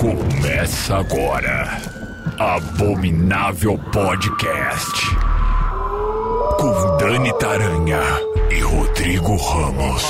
Começa 0.00 0.96
agora. 0.96 1.80
Abominável 2.38 3.78
Podcast. 3.92 5.06
Com 6.58 6.96
Dani 6.96 7.32
Taranha 7.38 8.00
e 8.50 8.60
Rodrigo 8.60 9.36
Ramos. 9.36 10.02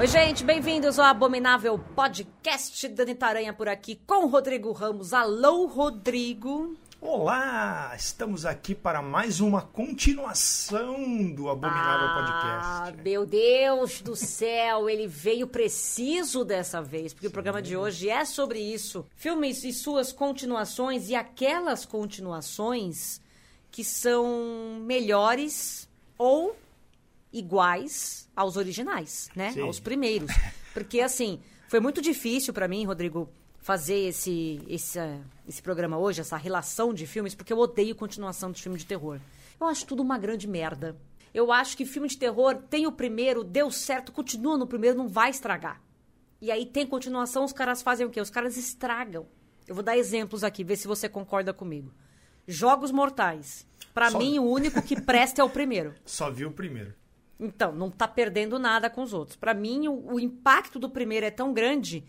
Oi, 0.00 0.06
gente, 0.06 0.42
bem-vindos 0.44 0.98
ao 0.98 1.06
Abominável 1.06 1.78
Podcast. 1.78 2.88
Dani 2.88 3.14
Taranha 3.14 3.52
por 3.52 3.68
aqui 3.68 4.00
com 4.06 4.26
Rodrigo 4.26 4.72
Ramos. 4.72 5.12
Alô, 5.12 5.66
Rodrigo. 5.66 6.76
Olá, 7.06 7.92
estamos 7.94 8.46
aqui 8.46 8.74
para 8.74 9.02
mais 9.02 9.38
uma 9.38 9.60
continuação 9.60 11.30
do 11.34 11.50
Abominável 11.50 12.08
ah, 12.08 12.80
Podcast. 12.86 13.02
Meu 13.04 13.26
Deus 13.26 14.00
do 14.00 14.16
céu, 14.16 14.88
ele 14.88 15.06
veio 15.06 15.46
preciso 15.46 16.46
dessa 16.46 16.80
vez, 16.80 17.12
porque 17.12 17.26
Sim. 17.26 17.30
o 17.30 17.32
programa 17.32 17.60
de 17.60 17.76
hoje 17.76 18.08
é 18.08 18.24
sobre 18.24 18.58
isso. 18.58 19.04
Filmes 19.16 19.64
e 19.64 19.72
suas 19.74 20.12
continuações 20.12 21.10
e 21.10 21.14
aquelas 21.14 21.84
continuações 21.84 23.20
que 23.70 23.84
são 23.84 24.80
melhores 24.80 25.86
ou 26.16 26.56
iguais 27.30 28.30
aos 28.34 28.56
originais, 28.56 29.28
né? 29.36 29.52
Sim. 29.52 29.60
Aos 29.60 29.78
primeiros. 29.78 30.32
Porque 30.72 31.02
assim, 31.02 31.38
foi 31.68 31.80
muito 31.80 32.00
difícil 32.00 32.54
para 32.54 32.66
mim, 32.66 32.86
Rodrigo, 32.86 33.28
fazer 33.64 34.08
esse, 34.08 34.60
esse, 34.68 34.98
esse 35.48 35.62
programa 35.62 35.96
hoje, 35.96 36.20
essa 36.20 36.36
relação 36.36 36.92
de 36.92 37.06
filmes, 37.06 37.34
porque 37.34 37.50
eu 37.50 37.58
odeio 37.58 37.94
continuação 37.94 38.52
de 38.52 38.60
filme 38.60 38.76
de 38.76 38.84
terror. 38.84 39.18
Eu 39.58 39.66
acho 39.66 39.86
tudo 39.86 40.02
uma 40.02 40.18
grande 40.18 40.46
merda. 40.46 40.94
Eu 41.32 41.50
acho 41.50 41.74
que 41.74 41.86
filme 41.86 42.06
de 42.06 42.18
terror 42.18 42.56
tem 42.68 42.86
o 42.86 42.92
primeiro, 42.92 43.42
deu 43.42 43.70
certo, 43.70 44.12
continua 44.12 44.58
no 44.58 44.66
primeiro, 44.66 44.98
não 44.98 45.08
vai 45.08 45.30
estragar. 45.30 45.80
E 46.42 46.50
aí 46.50 46.66
tem 46.66 46.86
continuação, 46.86 47.42
os 47.42 47.54
caras 47.54 47.80
fazem 47.80 48.06
o 48.06 48.10
quê? 48.10 48.20
Os 48.20 48.28
caras 48.28 48.58
estragam. 48.58 49.26
Eu 49.66 49.74
vou 49.74 49.82
dar 49.82 49.96
exemplos 49.96 50.44
aqui, 50.44 50.62
ver 50.62 50.76
se 50.76 50.86
você 50.86 51.08
concorda 51.08 51.54
comigo. 51.54 51.90
Jogos 52.46 52.90
Mortais. 52.90 53.66
Para 53.94 54.10
Só... 54.10 54.18
mim, 54.18 54.38
o 54.38 54.44
único 54.44 54.82
que 54.82 55.00
presta 55.00 55.40
é 55.40 55.44
o 55.44 55.48
primeiro. 55.48 55.94
Só 56.04 56.30
vi 56.30 56.44
o 56.44 56.50
primeiro. 56.50 56.92
Então, 57.40 57.72
não 57.72 57.90
tá 57.90 58.06
perdendo 58.06 58.58
nada 58.58 58.90
com 58.90 59.02
os 59.02 59.14
outros. 59.14 59.38
Para 59.38 59.54
mim, 59.54 59.88
o, 59.88 60.16
o 60.16 60.20
impacto 60.20 60.78
do 60.78 60.90
primeiro 60.90 61.24
é 61.24 61.30
tão 61.30 61.54
grande 61.54 62.04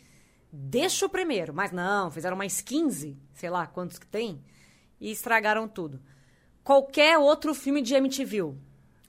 deixa 0.56 1.06
o 1.06 1.09
primeiro. 1.09 1.53
Mas 1.53 1.72
não, 1.72 2.09
fizeram 2.09 2.38
mais 2.38 2.61
15, 2.61 3.17
sei 3.34 3.50
lá 3.50 3.67
quantos 3.67 4.00
que 4.00 4.08
tem, 4.08 4.42
e 5.00 5.12
estragaram 5.12 5.67
tudo. 5.67 6.00
Qualquer 6.64 7.17
outro 7.17 7.53
filme 7.53 7.81
de 7.81 7.94
MTV, 7.94 8.56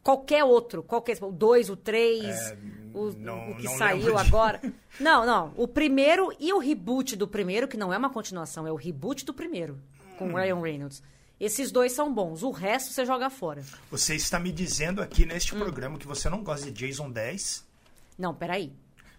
qualquer 0.02 0.44
outro, 0.44 0.82
qualquer, 0.82 1.16
o 1.22 1.32
2, 1.32 1.70
o 1.70 1.76
3, 1.76 2.24
é, 2.24 2.58
o, 2.92 3.08
o, 3.08 3.56
que 3.56 3.68
saiu 3.68 4.18
agora. 4.18 4.60
Não, 4.98 5.26
não, 5.26 5.52
o 5.58 5.68
primeiro 5.68 6.34
e 6.40 6.54
o 6.54 6.58
reboot 6.58 7.16
do 7.16 7.28
primeiro, 7.28 7.68
que 7.68 7.76
não 7.76 7.92
é 7.92 7.98
uma 7.98 8.08
continuação, 8.08 8.66
é 8.66 8.72
o 8.72 8.76
reboot 8.76 9.26
do 9.26 9.34
primeiro, 9.34 9.78
com 10.16 10.24
hum. 10.28 10.34
Ryan 10.34 10.58
Reynolds. 10.58 11.02
Esses 11.38 11.70
dois 11.70 11.92
são 11.92 12.10
bons, 12.14 12.42
o 12.42 12.50
resto 12.50 12.94
você 12.94 13.04
joga 13.04 13.28
fora. 13.28 13.62
Você 13.90 14.14
está 14.14 14.40
me 14.40 14.50
dizendo 14.50 15.02
aqui 15.02 15.26
neste 15.26 15.54
hum. 15.54 15.58
programa 15.58 15.98
que 15.98 16.06
você 16.06 16.30
não 16.30 16.42
gosta 16.42 16.72
de 16.72 16.86
Jason 16.86 17.10
10? 17.10 17.62
Não, 18.16 18.34
peraí. 18.34 18.72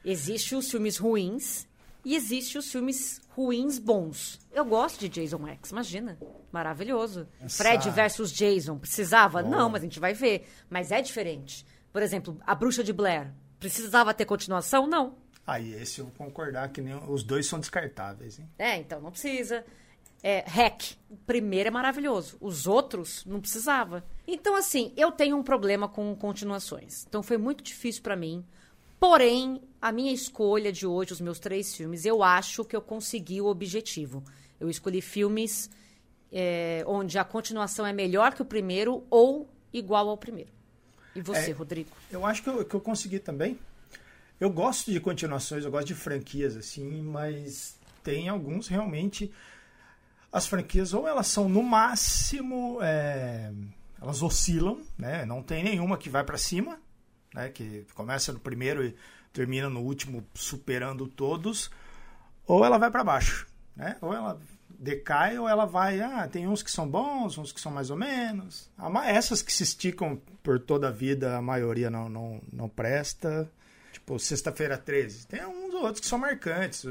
Existem 0.04 0.58
os 0.58 0.72
filmes 0.72 0.98
ruins 0.98 1.68
e 2.08 2.16
existe 2.16 2.58
os 2.58 2.72
filmes 2.72 3.20
ruins 3.36 3.78
bons. 3.78 4.40
Eu 4.54 4.64
gosto 4.64 4.98
de 4.98 5.10
Jason 5.10 5.46
X, 5.46 5.72
imagina. 5.72 6.18
Maravilhoso. 6.54 7.28
Essa... 7.42 7.62
Fred 7.62 7.90
versus 7.90 8.32
Jason. 8.32 8.78
Precisava? 8.78 9.44
Oh. 9.44 9.50
Não, 9.50 9.70
mas 9.70 9.82
a 9.82 9.84
gente 9.84 10.00
vai 10.00 10.14
ver. 10.14 10.48
Mas 10.70 10.90
é 10.90 11.02
diferente. 11.02 11.66
Por 11.92 12.02
exemplo, 12.02 12.40
A 12.48 12.56
Bruxa 12.56 12.82
de 12.82 12.94
Blair. 12.94 13.34
Precisava 13.60 14.14
ter 14.14 14.24
continuação? 14.24 14.88
Não. 14.88 15.18
Aí, 15.46 15.76
ah, 15.76 15.82
esse 15.82 16.00
eu 16.00 16.06
vou 16.06 16.14
concordar 16.14 16.70
que 16.70 16.80
nem 16.80 16.96
os 16.96 17.24
dois 17.24 17.46
são 17.46 17.60
descartáveis, 17.60 18.40
hein? 18.40 18.50
É, 18.58 18.78
então 18.78 19.02
não 19.02 19.12
precisa. 19.12 19.66
É, 20.24 20.46
Hack, 20.48 20.94
o 21.10 21.18
primeiro 21.18 21.68
é 21.68 21.72
maravilhoso. 21.72 22.38
Os 22.40 22.68
outros 22.68 23.26
não 23.26 23.42
precisava. 23.42 24.02
Então, 24.26 24.56
assim, 24.56 24.94
eu 24.96 25.12
tenho 25.12 25.36
um 25.36 25.44
problema 25.44 25.90
com 25.90 26.16
continuações. 26.16 27.06
Então 27.06 27.22
foi 27.22 27.38
muito 27.38 27.62
difícil 27.62 28.02
para 28.02 28.16
mim 28.16 28.46
Porém, 29.00 29.62
a 29.82 29.92
minha 29.92 30.12
escolha 30.12 30.72
de 30.72 30.86
hoje, 30.88 31.14
os 31.14 31.22
meus 31.22 31.40
três 31.40 31.76
filmes, 31.76 32.06
eu 32.06 32.24
acho 32.24 32.66
que 32.66 32.76
eu 32.76 32.82
consegui 32.82 33.40
o 33.40 33.46
objetivo. 33.46 34.24
Eu 34.60 34.70
escolhi 34.70 35.02
filmes 35.02 35.70
é, 36.32 36.84
onde 36.88 37.18
a 37.20 37.24
continuação 37.24 37.86
é 37.86 37.94
melhor 37.94 38.34
que 38.34 38.42
o 38.42 38.46
primeiro 38.46 39.06
ou 39.10 39.48
igual 39.72 40.10
ao 40.10 40.18
primeiro. 40.18 40.50
E 41.16 41.22
você, 41.22 41.52
é, 41.52 41.54
Rodrigo? 41.54 41.90
Eu 42.12 42.26
acho 42.26 42.42
que 42.42 42.50
eu, 42.50 42.66
que 42.66 42.76
eu 42.76 42.82
consegui 42.82 43.20
também. 43.20 43.58
Eu 44.40 44.50
gosto 44.50 44.92
de 44.92 45.00
continuações, 45.00 45.64
eu 45.64 45.72
gosto 45.72 45.88
de 45.88 45.96
franquias, 45.96 46.56
assim, 46.56 47.02
mas 47.02 47.78
tem 48.04 48.30
alguns 48.30 48.68
realmente. 48.68 49.32
As 50.32 50.48
franquias, 50.48 50.94
ou 50.94 51.08
elas 51.08 51.28
são 51.28 51.48
no 51.48 51.62
máximo. 51.62 52.80
É, 52.82 53.52
elas 54.02 54.22
oscilam, 54.22 54.82
né? 54.98 55.26
Não 55.26 55.42
tem 55.42 55.64
nenhuma 55.64 55.98
que 55.98 56.10
vai 56.10 56.24
para 56.24 56.38
cima 56.38 56.80
né, 57.34 57.50
que 57.50 57.86
começa 57.94 58.32
no 58.34 58.40
primeiro 58.40 58.86
e 58.86 58.96
termina 59.34 59.70
no 59.70 59.82
último 59.82 60.26
superando 60.34 61.08
todos, 61.08 61.70
ou 62.46 62.66
ela 62.66 62.78
vai 62.78 62.90
para 62.90 63.04
baixo, 63.04 63.48
né? 63.76 63.98
Ou 64.02 64.14
ela 64.14 64.40
decai 64.70 65.38
ou 65.38 65.48
ela 65.50 65.66
vai, 65.66 66.00
ah, 66.02 66.28
tem 66.28 66.48
uns 66.48 66.62
que 66.62 66.72
são 66.72 66.88
bons, 66.88 67.38
uns 67.38 67.52
que 67.52 67.60
são 67.60 67.72
mais 67.72 67.90
ou 67.90 67.98
menos. 67.98 68.70
Essas 69.06 69.42
que 69.42 69.52
se 69.52 69.64
esticam 69.64 70.22
por 70.44 70.60
toda 70.60 70.88
a 70.88 70.92
vida, 70.92 71.36
a 71.36 71.42
maioria 71.42 71.90
não, 71.90 72.08
não, 72.08 72.42
não 72.52 72.70
presta. 72.70 73.50
Tipo, 73.92 74.20
Sexta-feira 74.20 74.78
13. 74.78 75.28
Tem 75.28 75.46
uns 75.46 75.74
outros 75.74 76.00
que 76.00 76.08
são 76.08 76.20
marcantes. 76.20 76.86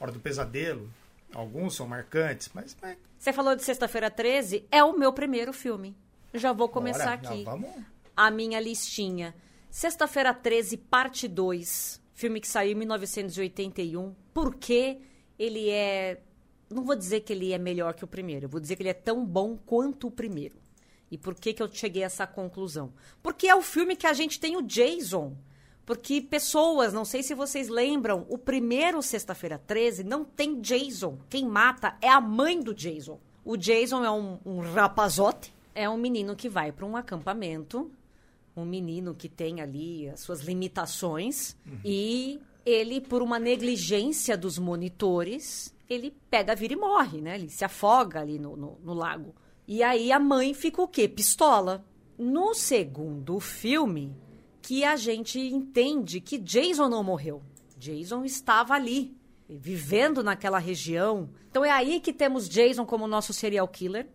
Hora 0.00 0.12
do 0.12 0.20
Pesadelo. 0.20 0.90
Alguns 1.32 1.76
são 1.76 1.86
marcantes, 1.86 2.50
mas. 2.54 2.76
Você 3.18 3.32
falou 3.32 3.54
de 3.54 3.62
Sexta-feira 3.62 4.10
13, 4.10 4.66
é 4.70 4.82
o 4.82 4.98
meu 4.98 5.12
primeiro 5.12 5.52
filme. 5.52 5.96
Já 6.34 6.52
vou 6.52 6.68
começar 6.68 7.16
Bora, 7.16 7.32
aqui. 7.32 7.44
vamos 7.44 7.70
a 8.18 8.32
minha 8.32 8.58
listinha. 8.58 9.32
Sexta-feira 9.70 10.34
13, 10.34 10.76
parte 10.76 11.28
2. 11.28 12.02
Filme 12.12 12.40
que 12.40 12.48
saiu 12.48 12.72
em 12.72 12.74
1981. 12.74 14.12
Por 14.34 14.56
que 14.56 14.98
ele 15.38 15.70
é. 15.70 16.20
Não 16.68 16.82
vou 16.82 16.96
dizer 16.96 17.20
que 17.20 17.32
ele 17.32 17.52
é 17.52 17.58
melhor 17.58 17.94
que 17.94 18.04
o 18.04 18.08
primeiro, 18.08 18.46
eu 18.46 18.48
vou 18.48 18.60
dizer 18.60 18.74
que 18.74 18.82
ele 18.82 18.90
é 18.90 18.94
tão 18.94 19.24
bom 19.24 19.56
quanto 19.56 20.08
o 20.08 20.10
primeiro. 20.10 20.56
E 21.10 21.16
por 21.16 21.34
que, 21.34 21.54
que 21.54 21.62
eu 21.62 21.72
cheguei 21.72 22.02
a 22.02 22.06
essa 22.06 22.26
conclusão? 22.26 22.92
Porque 23.22 23.46
é 23.46 23.54
o 23.54 23.62
filme 23.62 23.94
que 23.94 24.06
a 24.06 24.12
gente 24.12 24.40
tem 24.40 24.56
o 24.56 24.62
Jason. 24.62 25.36
Porque 25.86 26.20
pessoas, 26.20 26.92
não 26.92 27.04
sei 27.04 27.22
se 27.22 27.34
vocês 27.34 27.68
lembram, 27.68 28.26
o 28.28 28.36
primeiro 28.36 29.00
Sexta-feira 29.00 29.58
13 29.64 30.02
não 30.02 30.24
tem 30.24 30.60
Jason. 30.60 31.18
Quem 31.30 31.46
mata 31.46 31.96
é 32.02 32.08
a 32.08 32.20
mãe 32.20 32.60
do 32.60 32.74
Jason. 32.74 33.18
O 33.44 33.56
Jason 33.56 34.04
é 34.04 34.10
um, 34.10 34.38
um 34.44 34.58
rapazote, 34.58 35.54
é 35.72 35.88
um 35.88 35.96
menino 35.96 36.34
que 36.34 36.48
vai 36.48 36.72
para 36.72 36.84
um 36.84 36.96
acampamento 36.96 37.90
um 38.58 38.66
menino 38.66 39.14
que 39.14 39.28
tem 39.28 39.60
ali 39.60 40.08
as 40.08 40.20
suas 40.20 40.40
limitações 40.40 41.56
uhum. 41.66 41.80
e 41.84 42.40
ele, 42.64 43.00
por 43.00 43.22
uma 43.22 43.38
negligência 43.38 44.36
dos 44.36 44.58
monitores, 44.58 45.74
ele 45.88 46.14
pega, 46.30 46.54
vira 46.54 46.74
e 46.74 46.76
morre, 46.76 47.20
né? 47.20 47.36
Ele 47.36 47.48
se 47.48 47.64
afoga 47.64 48.20
ali 48.20 48.38
no, 48.38 48.56
no, 48.56 48.78
no 48.82 48.92
lago. 48.92 49.34
E 49.66 49.82
aí 49.82 50.12
a 50.12 50.18
mãe 50.18 50.52
fica 50.52 50.82
o 50.82 50.88
quê? 50.88 51.08
Pistola. 51.08 51.84
No 52.18 52.52
segundo 52.52 53.40
filme, 53.40 54.14
que 54.60 54.84
a 54.84 54.96
gente 54.96 55.38
entende 55.38 56.20
que 56.20 56.36
Jason 56.36 56.88
não 56.88 57.02
morreu. 57.02 57.42
Jason 57.78 58.24
estava 58.24 58.74
ali, 58.74 59.16
vivendo 59.48 60.22
naquela 60.22 60.58
região. 60.58 61.30
Então 61.50 61.64
é 61.64 61.70
aí 61.70 62.00
que 62.00 62.12
temos 62.12 62.48
Jason 62.48 62.84
como 62.84 63.06
nosso 63.06 63.32
serial 63.32 63.66
killer. 63.68 64.08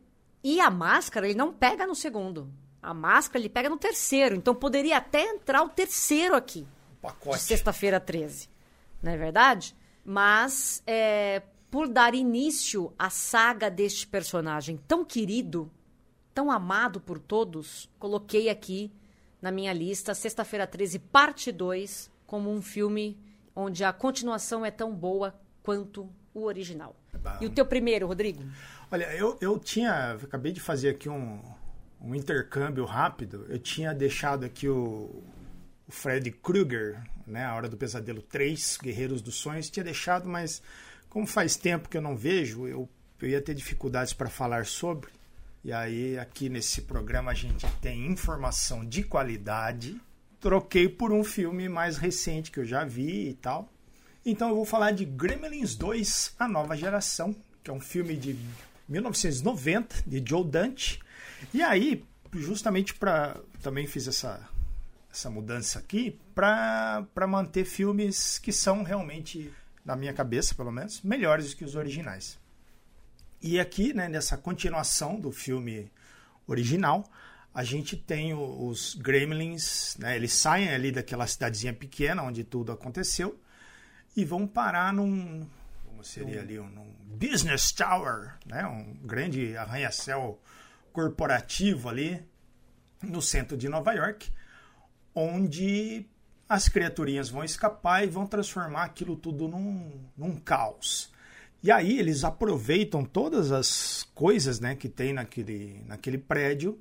E 0.43 0.59
a 0.59 0.69
máscara 0.69 1.25
ele 1.25 1.37
não 1.37 1.53
pega 1.53 1.87
no 1.87 1.95
segundo. 1.95 2.51
A 2.83 2.93
máscara 2.93 3.39
ele 3.39 3.49
pega 3.49 3.69
no 3.69 3.77
terceiro, 3.77 4.35
então 4.35 4.53
poderia 4.53 4.97
até 4.97 5.23
entrar 5.23 5.63
o 5.63 5.69
terceiro 5.69 6.35
aqui. 6.35 6.67
Pacote. 7.01 7.39
Sexta-feira 7.39 7.99
13. 7.99 8.49
Não 9.01 9.11
é 9.11 9.17
verdade? 9.17 9.75
Mas, 10.05 10.83
é, 10.85 11.41
por 11.71 11.87
dar 11.87 12.13
início 12.13 12.93
à 12.99 13.09
saga 13.09 13.71
deste 13.71 14.05
personagem 14.05 14.77
tão 14.85 15.05
querido, 15.05 15.71
tão 16.33 16.51
amado 16.51 16.99
por 16.99 17.19
todos, 17.19 17.89
coloquei 17.97 18.49
aqui 18.49 18.91
na 19.41 19.51
minha 19.51 19.73
lista 19.73 20.13
Sexta-feira 20.13 20.67
13, 20.67 20.99
parte 20.99 21.51
2, 21.51 22.11
como 22.27 22.51
um 22.51 22.61
filme 22.61 23.17
onde 23.55 23.83
a 23.83 23.93
continuação 23.93 24.65
é 24.65 24.71
tão 24.71 24.93
boa 24.93 25.33
quanto 25.61 26.09
o 26.33 26.43
original. 26.43 26.95
E 27.39 27.45
o 27.45 27.49
teu 27.49 27.65
primeiro, 27.65 28.07
Rodrigo? 28.07 28.43
Olha, 28.91 29.05
eu, 29.15 29.37
eu 29.39 29.57
tinha. 29.59 30.13
Acabei 30.13 30.51
de 30.51 30.59
fazer 30.59 30.89
aqui 30.89 31.07
um, 31.09 31.41
um 32.03 32.13
intercâmbio 32.13 32.83
rápido, 32.83 33.45
eu 33.47 33.57
tinha 33.57 33.93
deixado 33.93 34.43
aqui 34.43 34.67
o, 34.67 35.23
o 35.87 35.91
Fred 35.91 36.29
Krueger, 36.31 37.01
né, 37.25 37.45
A 37.45 37.55
Hora 37.55 37.69
do 37.69 37.77
Pesadelo 37.77 38.21
3, 38.21 38.77
Guerreiros 38.83 39.21
dos 39.21 39.35
Sonhos, 39.35 39.69
tinha 39.69 39.83
deixado, 39.83 40.27
mas 40.27 40.61
como 41.09 41.25
faz 41.25 41.55
tempo 41.55 41.87
que 41.87 41.95
eu 41.95 42.01
não 42.01 42.17
vejo, 42.17 42.67
eu, 42.67 42.89
eu 43.21 43.29
ia 43.29 43.41
ter 43.41 43.53
dificuldades 43.53 44.13
para 44.13 44.29
falar 44.29 44.65
sobre. 44.65 45.09
E 45.63 45.71
aí, 45.71 46.19
aqui 46.19 46.49
nesse 46.49 46.81
programa, 46.81 47.31
a 47.31 47.33
gente 47.33 47.65
tem 47.81 48.05
informação 48.11 48.83
de 48.85 49.01
qualidade, 49.01 49.95
troquei 50.41 50.89
por 50.89 51.13
um 51.13 51.23
filme 51.23 51.69
mais 51.69 51.95
recente 51.97 52.51
que 52.51 52.59
eu 52.59 52.65
já 52.65 52.83
vi 52.83 53.29
e 53.29 53.33
tal. 53.35 53.69
Então 54.25 54.49
eu 54.49 54.55
vou 54.55 54.65
falar 54.65 54.91
de 54.91 55.05
Gremlins 55.05 55.75
2, 55.75 56.35
A 56.39 56.47
Nova 56.47 56.75
Geração, 56.75 57.33
que 57.63 57.69
é 57.69 57.73
um 57.73 57.79
filme 57.79 58.17
de 58.17 58.37
1990, 58.89 60.03
de 60.05 60.23
Joe 60.27 60.43
Dante. 60.45 60.99
E 61.53 61.61
aí, 61.61 62.03
justamente 62.33 62.93
para. 62.93 63.39
Também 63.61 63.87
fiz 63.87 64.07
essa, 64.07 64.47
essa 65.11 65.29
mudança 65.29 65.79
aqui, 65.79 66.19
para 66.35 67.27
manter 67.27 67.65
filmes 67.65 68.37
que 68.39 68.51
são 68.51 68.83
realmente, 68.83 69.51
na 69.85 69.95
minha 69.95 70.13
cabeça 70.13 70.53
pelo 70.55 70.71
menos, 70.71 71.01
melhores 71.01 71.53
que 71.53 71.63
os 71.63 71.75
originais. 71.75 72.37
E 73.41 73.59
aqui, 73.59 73.93
né, 73.93 74.07
nessa 74.07 74.37
continuação 74.37 75.19
do 75.19 75.31
filme 75.31 75.91
original, 76.47 77.03
a 77.53 77.63
gente 77.63 77.95
tem 77.95 78.33
os 78.33 78.95
Gremlins, 78.95 79.95
né, 79.97 80.15
eles 80.15 80.33
saem 80.33 80.69
ali 80.69 80.91
daquela 80.91 81.27
cidadezinha 81.27 81.73
pequena 81.73 82.23
onde 82.23 82.43
tudo 82.43 82.71
aconteceu 82.71 83.39
e 84.15 84.25
vão 84.25 84.47
parar 84.47 84.91
num, 84.91 85.47
como 85.85 86.03
seria 86.03 86.41
ali, 86.41 86.59
um, 86.59 86.65
um 86.65 87.17
business 87.17 87.71
tower, 87.71 88.33
né, 88.45 88.65
um 88.65 88.93
grande 89.05 89.55
arranha-céu 89.55 90.39
corporativo 90.93 91.89
ali 91.89 92.23
no 93.01 93.21
centro 93.21 93.57
de 93.57 93.67
Nova 93.67 93.91
York, 93.93 94.31
onde 95.13 96.05
as 96.47 96.69
criaturinhas 96.69 97.29
vão 97.29 97.43
escapar 97.43 98.03
e 98.03 98.07
vão 98.07 98.25
transformar 98.25 98.83
aquilo 98.83 99.17
tudo 99.17 99.47
num, 99.47 99.91
num 100.15 100.35
caos. 100.37 101.11
E 101.61 101.71
aí 101.71 101.97
eles 101.97 102.23
aproveitam 102.23 103.03
todas 103.03 103.51
as 103.51 104.07
coisas 104.13 104.59
né, 104.59 104.75
que 104.75 104.87
tem 104.87 105.13
naquele, 105.13 105.83
naquele 105.85 106.17
prédio 106.17 106.79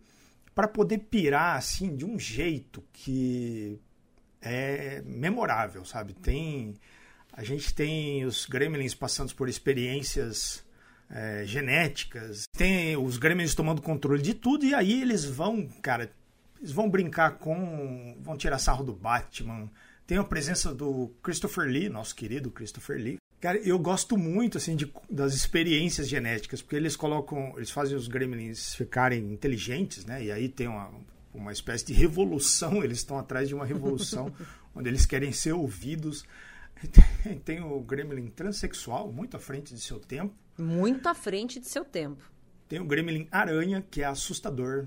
para 0.54 0.68
poder 0.68 0.98
pirar 0.98 1.56
assim 1.56 1.96
de 1.96 2.04
um 2.04 2.18
jeito 2.18 2.84
que 2.92 3.80
é 4.40 5.00
memorável, 5.06 5.84
sabe? 5.84 6.12
Tem 6.12 6.74
a 7.32 7.42
gente 7.42 7.72
tem 7.74 8.24
os 8.26 8.44
gremlins 8.44 8.94
passando 8.94 9.34
por 9.34 9.48
experiências 9.48 10.62
é, 11.12 11.44
genéticas, 11.46 12.44
tem 12.56 12.96
os 12.96 13.18
gremlins 13.18 13.54
tomando 13.54 13.82
controle 13.82 14.22
de 14.22 14.34
tudo 14.34 14.64
e 14.64 14.74
aí 14.74 15.02
eles 15.02 15.24
vão, 15.24 15.68
cara, 15.82 16.10
eles 16.58 16.72
vão 16.72 16.88
brincar 16.88 17.32
com, 17.38 18.16
vão 18.20 18.36
tirar 18.36 18.58
sarro 18.58 18.82
do 18.82 18.92
Batman. 18.92 19.70
Tem 20.06 20.18
a 20.18 20.24
presença 20.24 20.74
do 20.74 21.12
Christopher 21.22 21.66
Lee, 21.66 21.88
nosso 21.88 22.14
querido 22.16 22.50
Christopher 22.50 22.96
Lee, 22.96 23.18
Cara, 23.42 23.58
eu 23.58 23.76
gosto 23.76 24.16
muito 24.16 24.56
assim 24.56 24.76
de, 24.76 24.88
das 25.10 25.34
experiências 25.34 26.08
genéticas, 26.08 26.62
porque 26.62 26.76
eles 26.76 26.94
colocam, 26.94 27.52
eles 27.56 27.72
fazem 27.72 27.96
os 27.96 28.06
gremlins 28.06 28.72
ficarem 28.72 29.32
inteligentes, 29.32 30.04
né? 30.04 30.22
E 30.22 30.30
aí 30.30 30.48
tem 30.48 30.68
uma, 30.68 30.92
uma 31.34 31.50
espécie 31.50 31.84
de 31.84 31.92
revolução, 31.92 32.84
eles 32.84 32.98
estão 32.98 33.18
atrás 33.18 33.48
de 33.48 33.54
uma 33.56 33.66
revolução 33.66 34.32
onde 34.72 34.88
eles 34.88 35.04
querem 35.04 35.32
ser 35.32 35.54
ouvidos. 35.54 36.24
Tem, 37.22 37.38
tem 37.38 37.62
o 37.62 37.80
gremlin 37.80 38.26
transexual, 38.26 39.12
muito 39.12 39.36
à 39.36 39.40
frente 39.40 39.72
de 39.72 39.80
seu 39.80 40.00
tempo. 40.00 40.34
Muito 40.58 41.08
à 41.08 41.14
frente 41.14 41.58
de 41.58 41.66
seu 41.66 41.84
tempo. 41.84 42.22
Tem 42.68 42.80
o 42.80 42.84
gremlin 42.84 43.28
aranha, 43.30 43.84
que 43.90 44.02
é 44.02 44.04
assustador. 44.04 44.86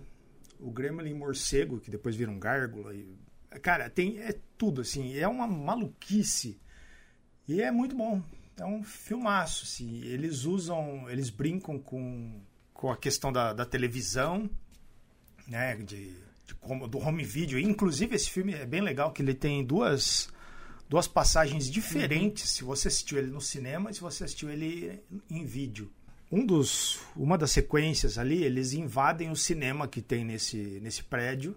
O 0.59 0.71
gremlin 0.71 1.13
morcego, 1.13 1.79
que 1.79 1.91
depois 1.91 2.15
vira 2.15 2.31
um 2.31 2.39
gárgula. 2.39 2.94
E, 2.94 3.15
cara, 3.62 3.89
tem 3.89 4.19
é 4.19 4.35
tudo 4.57 4.81
assim, 4.81 5.17
é 5.17 5.27
uma 5.27 5.47
maluquice. 5.47 6.59
E 7.47 7.62
é 7.62 7.71
muito 7.71 7.95
bom 7.95 8.23
é 8.57 8.65
um 8.65 8.83
filmaço, 8.83 9.63
assim. 9.65 10.01
Eles 10.03 10.45
usam, 10.45 11.09
eles 11.09 11.29
brincam 11.29 11.79
com, 11.79 12.41
com 12.73 12.91
a 12.91 12.97
questão 12.97 13.31
da, 13.31 13.53
da 13.53 13.65
televisão, 13.65 14.50
né, 15.47 15.75
de, 15.75 16.13
de 16.45 16.88
do 16.89 16.97
home 16.97 17.23
video. 17.23 17.59
Inclusive, 17.59 18.15
esse 18.15 18.29
filme 18.29 18.53
é 18.53 18.65
bem 18.65 18.81
legal, 18.81 19.11
que 19.11 19.21
ele 19.21 19.33
tem 19.33 19.63
duas, 19.63 20.29
duas 20.87 21.07
passagens 21.07 21.69
diferentes, 21.69 22.43
uhum. 22.43 22.55
se 22.55 22.63
você 22.63 22.87
assistiu 22.87 23.17
ele 23.17 23.31
no 23.31 23.41
cinema 23.41 23.89
e 23.89 23.93
se 23.93 24.01
você 24.01 24.23
assistiu 24.23 24.49
ele 24.49 25.03
em 25.29 25.45
vídeo. 25.45 25.91
Um 26.31 26.45
dos, 26.45 26.99
uma 27.15 27.37
das 27.37 27.51
sequências 27.51 28.17
ali, 28.17 28.43
eles 28.43 28.73
invadem 28.73 29.29
o 29.29 29.35
cinema 29.35 29.87
que 29.87 30.01
tem 30.01 30.25
nesse, 30.25 30.79
nesse 30.81 31.03
prédio 31.03 31.55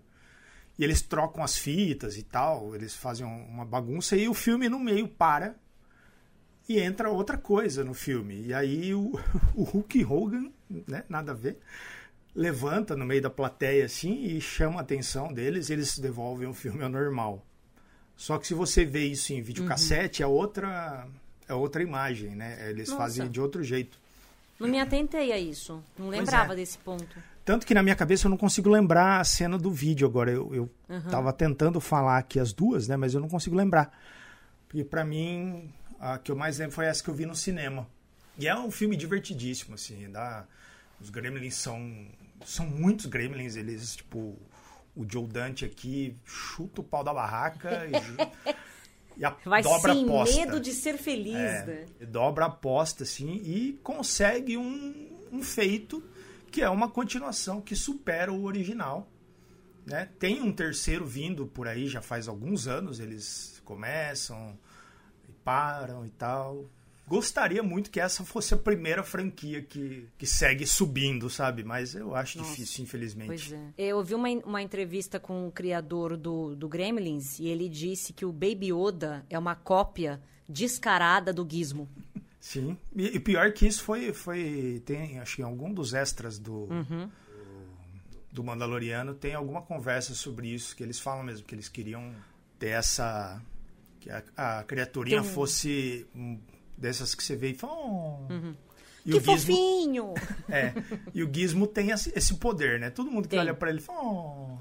e 0.79 0.85
eles 0.85 1.03
trocam 1.03 1.43
as 1.43 1.57
fitas 1.57 2.17
e 2.17 2.23
tal, 2.23 2.75
eles 2.75 2.95
fazem 2.95 3.27
uma 3.27 3.65
bagunça 3.65 4.17
e 4.17 4.29
o 4.29 4.35
filme 4.35 4.69
no 4.69 4.79
meio 4.79 5.09
para 5.09 5.57
e 6.69 6.79
entra 6.79 7.11
outra 7.11 7.39
coisa 7.39 7.83
no 7.83 7.95
filme. 7.95 8.47
E 8.47 8.55
aí 8.55 8.95
o, 8.95 9.19
o 9.57 9.65
Hulk 9.65 10.05
Hogan, 10.05 10.53
né, 10.87 11.05
nada 11.09 11.33
a 11.33 11.35
ver, 11.35 11.59
levanta 12.35 12.95
no 12.95 13.07
meio 13.07 13.23
da 13.23 13.31
plateia 13.31 13.87
assim 13.87 14.23
e 14.25 14.41
chama 14.41 14.79
a 14.79 14.83
atenção 14.83 15.33
deles 15.33 15.69
e 15.69 15.73
eles 15.73 15.99
devolvem 15.99 16.47
o 16.47 16.55
filme 16.55 16.83
ao 16.85 16.91
normal. 16.91 17.45
Só 18.19 18.37
que 18.37 18.49
se 18.49 18.53
você 18.53 18.85
vê 18.85 19.07
isso 19.07 19.33
em 19.33 19.41
videocassete, 19.41 20.25
uhum. 20.25 20.29
é 20.29 20.33
outra 20.33 21.07
é 21.47 21.55
outra 21.55 21.81
imagem, 21.81 22.35
né? 22.35 22.69
Eles 22.69 22.89
Nossa. 22.89 23.01
fazem 23.01 23.31
de 23.31 23.41
outro 23.41 23.63
jeito. 23.63 23.97
Não 24.59 24.69
me 24.69 24.81
atentei 24.81 25.33
a 25.33 25.39
isso. 25.39 25.81
Não 25.97 26.09
lembrava 26.09 26.53
é. 26.53 26.57
desse 26.57 26.77
ponto. 26.79 27.17
Tanto 27.45 27.65
que 27.65 27.73
na 27.73 27.83
minha 27.83 27.95
cabeça 27.95 28.27
eu 28.27 28.31
não 28.31 28.37
consigo 28.37 28.69
lembrar 28.69 29.21
a 29.21 29.25
cena 29.25 29.57
do 29.57 29.71
vídeo 29.71 30.05
agora. 30.05 30.33
Eu, 30.33 30.53
eu 30.53 30.71
uhum. 30.89 31.01
tava 31.09 31.33
tentando 31.33 31.81
falar 31.81 32.19
aqui 32.19 32.41
as 32.41 32.53
duas, 32.53 32.89
né? 32.89 32.97
Mas 32.97 33.15
eu 33.15 33.21
não 33.21 33.29
consigo 33.29 33.55
lembrar. 33.55 33.97
Porque 34.67 34.85
para 34.85 35.05
mim 35.05 35.73
a 36.01 36.19
que 36.19 36.33
eu 36.33 36.37
mais 36.37 36.59
lembro 36.59 36.75
foi 36.75 36.87
essa 36.87 37.03
que 37.03 37.09
eu 37.09 37.15
vi 37.15 37.25
no 37.25 37.37
cinema. 37.37 37.87
E 38.37 38.49
é 38.49 38.59
um 38.59 38.71
filme 38.71 38.97
divertidíssimo, 38.97 39.77
assim. 39.77 40.11
Dá, 40.11 40.45
os 41.01 41.09
Gremlins 41.09 41.55
são. 41.55 42.07
São 42.45 42.67
muitos 42.67 43.07
Gremlins, 43.07 43.55
eles, 43.55 43.95
tipo. 43.95 44.37
O 44.99 45.07
Joe 45.09 45.27
Dante 45.27 45.65
aqui 45.65 46.17
chuta 46.25 46.81
o 46.81 46.85
pau 46.85 47.05
da 47.05 47.15
barraca 47.15 47.87
e, 47.87 47.93
e 49.17 49.25
a, 49.25 49.31
Vai 49.45 49.63
dobra 49.63 49.93
sem 49.95 50.05
aposta. 50.05 50.37
medo 50.37 50.61
de 50.61 50.73
ser 50.73 50.99
feliz, 50.99 51.37
é, 51.37 51.67
né? 51.67 52.07
Dobra 52.07 52.47
a 52.47 52.49
aposta, 52.49 53.05
assim, 53.05 53.37
e 53.45 53.79
consegue 53.83 54.57
um, 54.57 55.09
um 55.33 55.41
feito 55.41 56.03
que 56.51 56.63
é 56.63 56.69
uma 56.69 56.91
continuação 56.91 57.61
que 57.61 57.77
supera 57.77 58.33
o 58.33 58.45
original. 58.45 59.09
Né? 59.87 60.09
Tem 60.19 60.43
um 60.43 60.53
terceiro 60.53 61.07
vindo 61.07 61.47
por 61.47 61.69
aí 61.69 61.87
já 61.87 62.03
faz 62.03 62.27
alguns 62.27 62.67
anos, 62.67 62.99
eles 62.99 63.63
começam 63.65 64.59
param 65.49 66.05
e 66.05 66.11
tal. 66.11 66.67
Gostaria 67.09 67.63
muito 67.63 67.91
que 67.91 67.99
essa 67.99 68.25
fosse 68.25 68.53
a 68.53 68.57
primeira 68.57 69.03
franquia 69.03 69.63
que, 69.63 70.07
que 70.19 70.27
segue 70.27 70.67
subindo, 70.67 71.31
sabe? 71.31 71.65
Mas 71.65 71.95
eu 71.95 72.15
acho 72.15 72.39
Nossa, 72.39 72.51
difícil, 72.51 72.85
infelizmente. 72.85 73.29
Pois 73.29 73.53
é. 73.53 73.73
Eu 73.79 73.97
ouvi 73.97 74.15
uma, 74.15 74.29
uma 74.45 74.63
entrevista 74.63 75.19
com 75.19 75.49
o 75.49 75.53
criador 75.53 76.17
do, 76.17 76.55
do 76.55 76.69
Gremlins 76.69 77.39
e 77.39 77.47
ele 77.49 77.69
disse 77.69 78.13
que 78.13 78.27
o 78.27 78.33
Baby 78.33 78.73
Yoda 78.73 79.25
é 79.31 79.39
uma 79.39 79.55
cópia 79.55 80.21
descarada 80.49 81.33
do 81.33 81.47
Gizmo. 81.49 81.89
Sim. 82.39 82.77
E, 82.95 83.17
e 83.17 83.21
pior 83.21 83.53
que 83.53 83.67
isso 83.67 83.83
foi, 83.83 84.13
foi. 84.13 84.83
Tem, 84.85 85.19
acho 85.19 85.37
que 85.37 85.43
em 85.43 85.45
algum 85.45 85.73
dos 85.73 85.95
extras 85.95 86.39
do. 86.39 86.69
Uhum. 86.71 87.11
Do 88.31 88.45
Mandaloriano 88.45 89.15
tem 89.15 89.35
alguma 89.35 89.63
conversa 89.63 90.15
sobre 90.15 90.49
isso, 90.49 90.77
que 90.77 90.83
eles 90.83 91.01
falam 91.01 91.25
mesmo, 91.25 91.47
que 91.47 91.55
eles 91.55 91.69
queriam 91.69 92.15
ter 92.59 92.69
essa 92.69 93.43
que 93.99 94.11
a, 94.11 94.23
a 94.37 94.65
criaturinha 94.65 95.23
fosse 95.23 96.07
dessas 96.79 97.15
que 97.15 97.23
você 97.23 97.37
vê 97.37 97.51
e 97.51 97.55
fala. 97.55 97.75
Oh. 97.75 98.27
Uhum. 98.31 98.55
E 99.05 99.13
que 99.13 99.21
Gizmo, 99.21 99.37
fofinho! 99.39 100.15
É. 100.49 100.73
E 101.15 101.23
o 101.23 101.33
Gizmo 101.33 101.67
tem 101.67 101.91
esse 101.91 102.35
poder, 102.35 102.79
né? 102.79 102.91
Todo 102.91 103.11
mundo 103.11 103.25
que 103.25 103.31
tem. 103.31 103.39
olha 103.39 103.55
para 103.55 103.71
ele 103.71 103.81
fala. 103.81 104.03
Oh. 104.03 104.57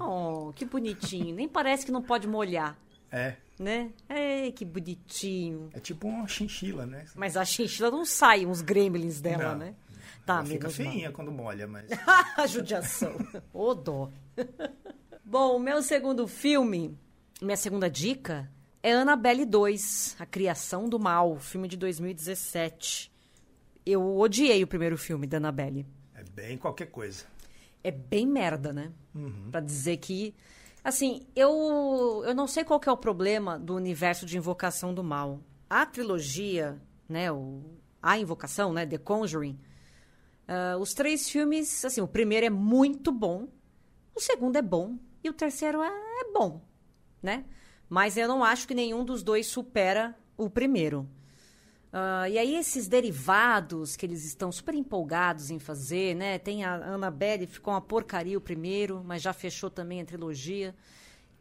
oh, 0.48 0.52
que 0.52 0.64
bonitinho. 0.64 1.34
Nem 1.34 1.48
parece 1.48 1.84
que 1.84 1.92
não 1.92 2.02
pode 2.02 2.26
molhar. 2.26 2.78
É. 3.10 3.36
Né? 3.58 3.90
É, 4.08 4.50
que 4.52 4.64
bonitinho. 4.64 5.70
É 5.72 5.80
tipo 5.80 6.06
uma 6.06 6.26
chinchila, 6.28 6.86
né? 6.86 7.06
Mas 7.14 7.36
a 7.36 7.44
chinchila 7.44 7.90
não 7.90 8.04
sai 8.04 8.46
uns 8.46 8.60
gremlins 8.60 9.20
dela, 9.20 9.50
não. 9.52 9.58
né? 9.58 9.74
Tá, 10.24 10.36
Ela 10.36 10.44
fica 10.44 10.70
feinha 10.70 11.04
mal. 11.04 11.12
quando 11.12 11.32
molha, 11.32 11.66
mas. 11.66 11.86
a 12.36 12.46
judiação. 12.46 13.16
Ô 13.52 13.74
dó. 13.74 14.10
Bom, 15.24 15.56
o 15.56 15.58
meu 15.58 15.82
segundo 15.82 16.26
filme, 16.28 16.96
minha 17.40 17.56
segunda 17.56 17.90
dica, 17.90 18.50
é 18.82 18.92
Annabelle 18.92 19.44
2, 19.44 20.16
A 20.18 20.26
Criação 20.26 20.88
do 20.88 20.98
Mal, 20.98 21.38
filme 21.38 21.66
de 21.68 21.76
2017. 21.76 23.10
Eu 23.84 24.16
odiei 24.18 24.62
o 24.62 24.66
primeiro 24.66 24.96
filme 24.96 25.26
da 25.26 25.38
Annabelle. 25.38 25.86
É 26.14 26.22
bem 26.22 26.56
qualquer 26.56 26.86
coisa. 26.86 27.24
É 27.82 27.90
bem 27.90 28.26
merda, 28.26 28.72
né? 28.72 28.92
Uhum. 29.14 29.50
Pra 29.50 29.60
dizer 29.60 29.96
que. 29.96 30.34
Assim, 30.84 31.26
eu, 31.34 32.22
eu 32.24 32.34
não 32.34 32.46
sei 32.46 32.64
qual 32.64 32.80
é 32.86 32.90
o 32.90 32.96
problema 32.96 33.58
do 33.58 33.74
universo 33.74 34.24
de 34.24 34.36
Invocação 34.36 34.94
do 34.94 35.02
Mal. 35.02 35.40
A 35.68 35.84
trilogia, 35.84 36.80
né? 37.08 37.32
O, 37.32 37.62
a 38.02 38.18
Invocação, 38.18 38.72
né? 38.72 38.86
The 38.86 38.98
Conjuring. 38.98 39.58
Uh, 40.48 40.78
os 40.78 40.94
três 40.94 41.28
filmes, 41.28 41.84
assim, 41.84 42.00
o 42.00 42.08
primeiro 42.08 42.46
é 42.46 42.50
muito 42.50 43.12
bom, 43.12 43.48
o 44.14 44.20
segundo 44.20 44.56
é 44.56 44.62
bom 44.62 44.98
e 45.22 45.28
o 45.28 45.32
terceiro 45.34 45.82
é, 45.82 45.88
é 45.88 46.32
bom, 46.32 46.62
né? 47.22 47.44
Mas 47.88 48.16
eu 48.16 48.28
não 48.28 48.44
acho 48.44 48.66
que 48.68 48.74
nenhum 48.74 49.04
dos 49.04 49.22
dois 49.22 49.46
supera 49.46 50.14
o 50.36 50.50
primeiro. 50.50 51.08
Uh, 51.88 52.28
e 52.30 52.38
aí 52.38 52.54
esses 52.54 52.86
derivados 52.86 53.96
que 53.96 54.04
eles 54.04 54.24
estão 54.24 54.52
super 54.52 54.74
empolgados 54.74 55.50
em 55.50 55.58
fazer, 55.58 56.14
né? 56.14 56.38
Tem 56.38 56.62
a 56.62 56.74
Annabelle, 56.74 57.46
ficou 57.46 57.72
uma 57.72 57.80
porcaria 57.80 58.36
o 58.36 58.40
primeiro, 58.40 59.02
mas 59.04 59.22
já 59.22 59.32
fechou 59.32 59.70
também 59.70 60.02
a 60.02 60.04
trilogia. 60.04 60.74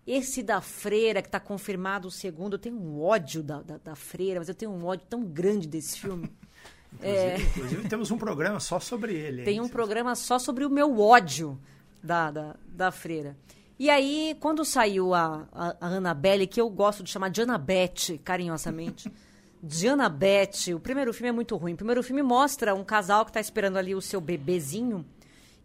Esse 0.06 0.42
da 0.42 0.62
freira, 0.62 1.22
que 1.22 1.28
está 1.28 1.40
confirmado 1.40 2.08
o 2.08 2.12
segundo, 2.12 2.54
eu 2.54 2.60
tenho 2.60 2.78
um 2.78 3.02
ódio 3.02 3.44
da, 3.44 3.62
da, 3.62 3.78
da, 3.78 3.96
freira, 3.96 4.40
mas 4.40 4.48
eu 4.48 4.56
tenho 4.56 4.72
um 4.72 4.86
ódio 4.86 5.06
tão 5.10 5.26
grande 5.26 5.68
desse 5.68 6.00
filme. 6.00 6.32
inclusive, 6.96 7.20
é... 7.20 7.38
inclusive, 7.42 7.90
temos 7.90 8.10
um 8.10 8.18
programa 8.18 8.62
só 8.62 8.80
sobre 8.80 9.14
ele. 9.14 9.44
Tem 9.44 9.60
um 9.60 9.68
programa 9.68 10.16
só 10.16 10.40
sobre 10.40 10.64
o 10.64 10.70
meu 10.70 10.98
ódio 10.98 11.60
da, 12.02 12.32
da, 12.32 12.56
da 12.70 12.90
freira. 12.90 13.36
E 13.80 13.90
aí, 13.90 14.36
quando 14.40 14.66
saiu 14.66 15.14
a, 15.14 15.48
a, 15.52 15.76
a 15.80 15.88
Annabelle, 15.88 16.48
que 16.48 16.60
eu 16.60 16.70
gosto 16.70 17.04
de 17.04 17.12
chamar 17.12 17.30
de 17.30 17.42
Annabeth, 17.42 18.18
carinhosamente, 18.24 19.12
de 19.62 19.88
Annabeth, 19.88 20.74
o 20.74 20.80
primeiro 20.80 21.14
filme 21.14 21.30
é 21.30 21.32
muito 21.32 21.56
ruim. 21.56 21.74
O 21.74 21.78
primeiro 21.78 22.02
filme 22.02 22.24
mostra 22.24 22.74
um 22.74 22.84
casal 22.84 23.24
que 23.24 23.30
está 23.30 23.40
esperando 23.40 23.78
ali 23.78 23.94
o 23.94 24.02
seu 24.02 24.20
bebezinho, 24.20 25.06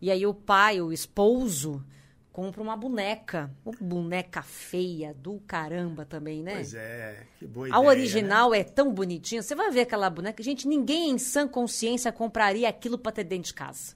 e 0.00 0.10
aí 0.10 0.26
o 0.26 0.34
pai, 0.34 0.80
o 0.80 0.92
esposo, 0.92 1.82
compra 2.32 2.62
uma 2.62 2.76
boneca. 2.76 3.50
Uma 3.64 3.74
boneca 3.80 4.42
feia 4.42 5.14
do 5.14 5.40
caramba 5.46 6.04
também, 6.04 6.42
né? 6.42 6.54
Pois 6.54 6.74
é, 6.74 7.26
que 7.38 7.46
boa 7.46 7.68
ideia. 7.68 7.80
A 7.80 7.86
original 7.86 8.50
né? 8.50 8.60
é 8.60 8.64
tão 8.64 8.92
bonitinha. 8.92 9.42
Você 9.42 9.54
vai 9.54 9.70
ver 9.70 9.82
aquela 9.82 10.10
boneca. 10.10 10.42
Gente, 10.42 10.66
ninguém 10.66 11.10
em 11.10 11.18
sã 11.18 11.46
consciência 11.46 12.10
compraria 12.10 12.68
aquilo 12.68 12.98
para 12.98 13.12
ter 13.12 13.24
dentro 13.24 13.48
de 13.48 13.54
casa. 13.54 13.94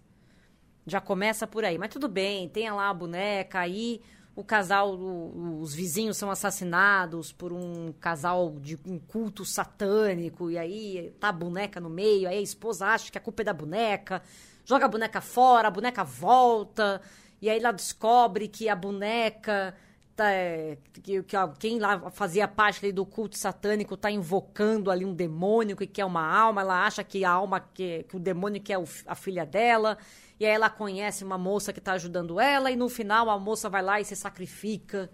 Já 0.87 1.00
começa 1.00 1.47
por 1.47 1.64
aí. 1.64 1.76
Mas 1.76 1.90
tudo 1.90 2.09
bem, 2.09 2.49
tenha 2.49 2.73
lá 2.73 2.88
a 2.88 2.95
boneca, 2.95 3.59
aí 3.59 4.00
o 4.37 4.45
casal, 4.45 4.95
o, 4.95 5.61
os 5.61 5.75
vizinhos 5.75 6.19
são 6.19 6.31
assassinados 6.31 7.33
por 7.33 7.55
um 7.55 7.90
casal 7.99 8.55
de 8.61 8.78
um 8.87 8.99
culto 8.99 9.47
satânico, 9.47 10.50
e 10.50 10.59
aí 10.59 11.11
tá 11.19 11.31
a 11.31 11.33
boneca 11.33 11.81
no 11.81 11.88
meio, 11.88 12.28
aí 12.28 12.37
a 12.37 12.43
esposa 12.43 12.87
acha 12.87 13.11
que 13.11 13.16
a 13.16 13.21
culpa 13.21 13.40
é 13.40 13.45
da 13.47 13.55
boneca, 13.55 14.23
joga 14.62 14.85
a 14.85 14.88
boneca 14.88 15.23
fora, 15.23 15.69
a 15.69 15.71
boneca 15.71 16.05
volta, 16.05 17.00
e 17.40 17.49
aí 17.49 17.59
ela 17.59 17.73
descobre 17.73 18.47
que 18.47 18.69
a 18.69 18.76
boneca. 18.76 19.75
Tá, 20.14 20.31
é, 20.31 20.78
que, 20.95 21.23
que 21.25 21.37
quem 21.59 21.78
lá 21.78 22.11
fazia 22.11 22.49
parte 22.49 22.90
do 22.90 23.05
culto 23.05 23.37
satânico 23.37 23.93
está 23.97 24.11
invocando 24.11 24.90
ali 24.90 25.05
um 25.05 25.12
demônio 25.12 25.76
que 25.76 25.87
quer 25.87 26.07
uma 26.07 26.26
alma, 26.26 26.62
ela 26.62 26.87
acha 26.87 27.05
que 27.05 27.23
a 27.23 27.31
alma, 27.31 27.61
que, 27.61 28.02
que 28.05 28.16
o 28.16 28.19
demônio 28.19 28.62
quer 28.62 28.78
o, 28.78 28.85
a 29.07 29.14
filha 29.14 29.45
dela, 29.45 29.99
e 30.38 30.45
aí 30.45 30.52
ela 30.52 30.69
conhece 30.69 31.25
uma 31.25 31.38
moça 31.38 31.73
que 31.73 31.78
está 31.78 31.93
ajudando 31.93 32.38
ela 32.38 32.71
e 32.71 32.76
no 32.76 32.88
final 32.88 33.31
a 33.31 33.38
moça 33.38 33.69
vai 33.69 33.83
lá 33.83 34.00
e 34.00 34.05
se 34.05 34.14
sacrifica, 34.14 35.11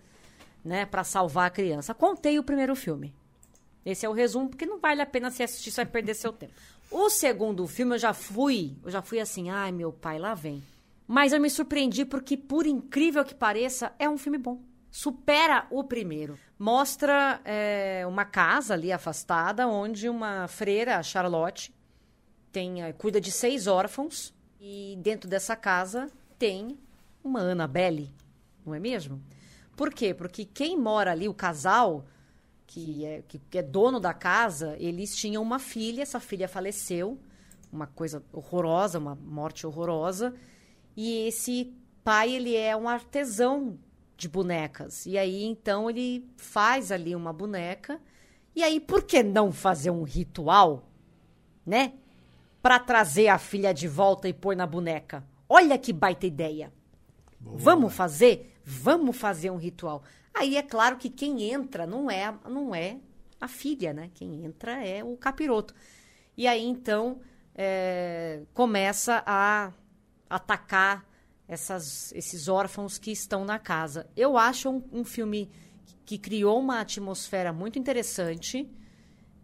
né, 0.64 0.84
para 0.84 1.04
salvar 1.04 1.46
a 1.46 1.50
criança. 1.50 1.94
Contei 1.94 2.38
o 2.38 2.44
primeiro 2.44 2.74
filme. 2.74 3.14
Esse 3.84 4.06
é 4.06 4.08
o 4.08 4.12
resumo, 4.12 4.48
porque 4.48 4.66
não 4.66 4.78
vale 4.78 5.02
a 5.02 5.06
pena 5.06 5.30
se 5.30 5.42
assistir, 5.42 5.70
você 5.70 5.84
vai 5.84 5.92
perder 5.92 6.14
seu 6.14 6.32
tempo. 6.32 6.52
O 6.90 7.08
segundo 7.08 7.66
filme 7.66 7.94
eu 7.94 7.98
já 7.98 8.12
fui, 8.12 8.76
eu 8.84 8.90
já 8.90 9.02
fui 9.02 9.18
assim, 9.18 9.50
ai 9.50 9.72
meu 9.72 9.92
pai, 9.92 10.18
lá 10.18 10.34
vem. 10.34 10.62
Mas 11.06 11.32
eu 11.32 11.40
me 11.40 11.50
surpreendi 11.50 12.04
porque, 12.04 12.36
por 12.36 12.66
incrível 12.66 13.24
que 13.24 13.34
pareça, 13.34 13.92
é 13.98 14.08
um 14.08 14.18
filme 14.18 14.38
bom. 14.38 14.60
Supera 14.90 15.66
o 15.70 15.82
primeiro. 15.82 16.38
Mostra 16.58 17.40
é, 17.44 18.04
uma 18.06 18.24
casa 18.24 18.74
ali 18.74 18.92
afastada, 18.92 19.66
onde 19.66 20.08
uma 20.08 20.46
freira, 20.46 20.98
a 20.98 21.02
Charlotte, 21.02 21.74
tem, 22.52 22.82
é, 22.82 22.92
cuida 22.92 23.20
de 23.20 23.32
seis 23.32 23.66
órfãos 23.66 24.32
e 24.64 24.96
dentro 25.02 25.28
dessa 25.28 25.56
casa 25.56 26.08
tem 26.38 26.78
uma 27.24 27.40
Annabelle, 27.40 28.14
não 28.64 28.72
é 28.72 28.78
mesmo? 28.78 29.20
Por 29.76 29.92
quê? 29.92 30.14
Porque 30.14 30.44
quem 30.44 30.78
mora 30.78 31.10
ali, 31.10 31.28
o 31.28 31.34
casal, 31.34 32.04
que 32.64 33.04
é, 33.04 33.24
que 33.26 33.58
é 33.58 33.62
dono 33.62 33.98
da 33.98 34.14
casa, 34.14 34.76
eles 34.78 35.16
tinham 35.16 35.42
uma 35.42 35.58
filha, 35.58 36.02
essa 36.02 36.20
filha 36.20 36.46
faleceu, 36.46 37.18
uma 37.72 37.88
coisa 37.88 38.22
horrorosa, 38.32 39.00
uma 39.00 39.16
morte 39.16 39.66
horrorosa, 39.66 40.32
e 40.96 41.26
esse 41.26 41.74
pai, 42.04 42.32
ele 42.32 42.54
é 42.54 42.76
um 42.76 42.88
artesão 42.88 43.76
de 44.16 44.28
bonecas. 44.28 45.06
E 45.06 45.18
aí, 45.18 45.42
então, 45.42 45.90
ele 45.90 46.30
faz 46.36 46.92
ali 46.92 47.16
uma 47.16 47.32
boneca. 47.32 48.00
E 48.54 48.62
aí, 48.62 48.78
por 48.78 49.02
que 49.02 49.24
não 49.24 49.50
fazer 49.50 49.90
um 49.90 50.04
ritual, 50.04 50.88
né? 51.66 51.94
Para 52.62 52.78
trazer 52.78 53.28
a 53.28 53.38
filha 53.38 53.74
de 53.74 53.88
volta 53.88 54.28
e 54.28 54.32
pôr 54.32 54.54
na 54.54 54.66
boneca. 54.66 55.24
Olha 55.48 55.76
que 55.76 55.92
baita 55.92 56.26
ideia. 56.26 56.72
Boa. 57.38 57.58
Vamos 57.58 57.92
fazer? 57.92 58.56
Vamos 58.64 59.16
fazer 59.16 59.50
um 59.50 59.56
ritual. 59.56 60.04
Aí 60.32 60.56
é 60.56 60.62
claro 60.62 60.96
que 60.96 61.10
quem 61.10 61.50
entra 61.50 61.86
não 61.86 62.10
é, 62.10 62.32
não 62.48 62.74
é 62.74 62.98
a 63.40 63.48
filha, 63.48 63.92
né? 63.92 64.10
Quem 64.14 64.44
entra 64.44 64.86
é 64.86 65.02
o 65.02 65.16
capiroto. 65.16 65.74
E 66.36 66.46
aí 66.46 66.64
então 66.64 67.20
é, 67.54 68.42
começa 68.54 69.22
a 69.26 69.72
atacar 70.30 71.04
essas, 71.46 72.12
esses 72.12 72.48
órfãos 72.48 72.96
que 72.96 73.10
estão 73.10 73.44
na 73.44 73.58
casa. 73.58 74.08
Eu 74.16 74.38
acho 74.38 74.70
um, 74.70 74.82
um 74.92 75.04
filme 75.04 75.50
que 76.06 76.16
criou 76.16 76.60
uma 76.60 76.80
atmosfera 76.80 77.52
muito 77.52 77.78
interessante 77.78 78.70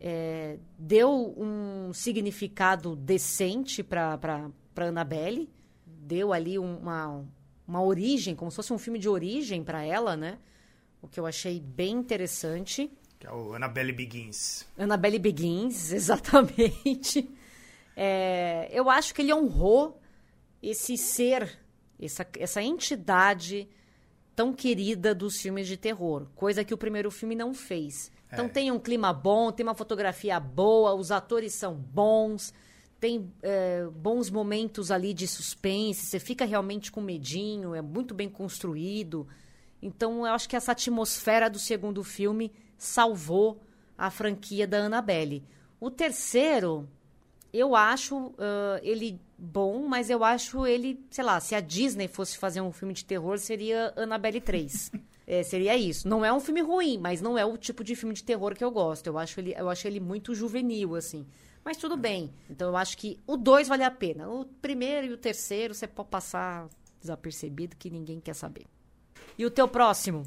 é, 0.01 0.59
deu 0.79 1.35
um 1.37 1.93
significado 1.93 2.95
decente 2.95 3.83
para 3.83 4.51
Annabelle, 4.77 5.51
deu 5.87 6.33
ali 6.33 6.59
uma, 6.59 7.25
uma 7.67 7.83
origem, 7.83 8.35
como 8.35 8.51
se 8.51 8.57
fosse 8.57 8.73
um 8.73 8.79
filme 8.79 8.99
de 8.99 9.09
origem 9.09 9.65
para 9.65 9.85
ela, 9.85 10.17
né? 10.17 10.39
O 11.03 11.09
que 11.09 11.19
eu 11.19 11.27
achei 11.27 11.61
bem 11.61 11.97
interessante. 11.97 12.91
Que 13.19 13.27
é 13.27 13.33
o 13.33 13.55
Annabelle 13.55 13.93
Begins. 13.93 14.67
Annabelle 14.77 15.19
Begins, 15.19 15.91
exatamente. 15.93 17.29
É, 17.97 18.69
eu 18.73 18.89
acho 18.89 19.15
que 19.15 19.23
ele 19.23 19.35
honrou 19.35 20.01
esse 20.63 20.97
ser, 20.97 21.59
essa, 22.01 22.27
essa 22.39 22.63
entidade 22.63 23.69
tão 24.35 24.53
querida 24.53 25.15
dos 25.15 25.41
filmes 25.41 25.67
de 25.67 25.77
terror, 25.77 26.29
coisa 26.37 26.65
que 26.65 26.73
o 26.73 26.79
primeiro 26.79 27.11
filme 27.11 27.35
não 27.35 27.53
fez. 27.53 28.13
Então 28.33 28.45
é. 28.47 28.49
tem 28.49 28.71
um 28.71 28.79
clima 28.79 29.13
bom, 29.13 29.51
tem 29.51 29.65
uma 29.65 29.75
fotografia 29.75 30.39
boa, 30.39 30.95
os 30.95 31.11
atores 31.11 31.55
são 31.55 31.75
bons, 31.75 32.53
tem 33.01 33.33
é, 33.43 33.87
bons 33.87 34.31
momentos 34.31 34.91
ali 34.91 35.15
de 35.15 35.27
suspense, 35.27 36.07
você 36.07 36.19
fica 36.19 36.45
realmente 36.45 36.93
com 36.93 37.01
medinho, 37.01 37.75
é 37.75 37.81
muito 37.81 38.15
bem 38.15 38.29
construído. 38.29 39.27
Então 39.81 40.27
eu 40.27 40.33
acho 40.33 40.49
que 40.49 40.57
essa 40.57 40.73
atmosfera 40.73 41.49
do 41.49 41.59
segundo 41.59 42.03
filme 42.03 42.53
salvou 42.77 43.61
a 43.97 44.11
franquia 44.11 44.67
da 44.67 44.79
Annabelle. 44.79 45.45
O 45.81 45.91
terceiro, 45.91 46.89
eu 47.53 47.75
acho 47.75 48.17
uh, 48.17 48.35
ele 48.83 49.21
bom, 49.39 49.87
mas 49.87 50.11
eu 50.11 50.25
acho 50.25 50.67
ele, 50.67 51.01
sei 51.11 51.25
lá, 51.25 51.39
se 51.41 51.55
a 51.55 51.61
Disney 51.61 52.09
fosse 52.09 52.37
fazer 52.37 52.61
um 52.61 52.73
filme 52.73 52.93
de 52.93 53.05
terror, 53.05 53.39
seria 53.39 53.93
Annabelle 53.97 54.41
3. 54.41 54.91
É, 55.31 55.43
seria 55.43 55.77
isso. 55.77 56.09
Não 56.09 56.25
é 56.25 56.33
um 56.33 56.41
filme 56.41 56.63
ruim, 56.63 56.97
mas 56.97 57.21
não 57.21 57.37
é 57.37 57.45
o 57.45 57.59
tipo 57.59 57.85
de 57.85 57.95
filme 57.95 58.15
de 58.15 58.25
terror 58.25 58.55
que 58.55 58.65
eu 58.65 58.71
gosto. 58.71 59.09
Eu 59.09 59.19
acho 59.19 59.39
ele, 59.39 59.55
eu 59.55 59.69
acho 59.69 59.87
ele 59.87 60.01
muito 60.01 60.35
juvenil, 60.35 60.97
assim. 60.97 61.27
Mas 61.63 61.77
tudo 61.77 61.99
bem. 61.99 62.33
Então 62.49 62.69
eu 62.69 62.77
acho 62.79 62.97
que 62.97 63.21
o 63.27 63.37
dois 63.37 63.69
vale 63.69 63.85
a 63.85 63.91
pena. 63.91 64.27
O 64.27 64.47
primeiro 64.47 65.09
e 65.09 65.13
o 65.13 65.19
terceiro 65.19 65.75
você 65.75 65.87
pode 65.87 66.09
passar 66.09 66.67
desapercebido 66.99 67.77
que 67.77 67.91
ninguém 67.91 68.19
quer 68.19 68.33
saber. 68.33 68.65
E 69.37 69.45
o 69.45 69.51
teu 69.51 69.69
próximo? 69.69 70.23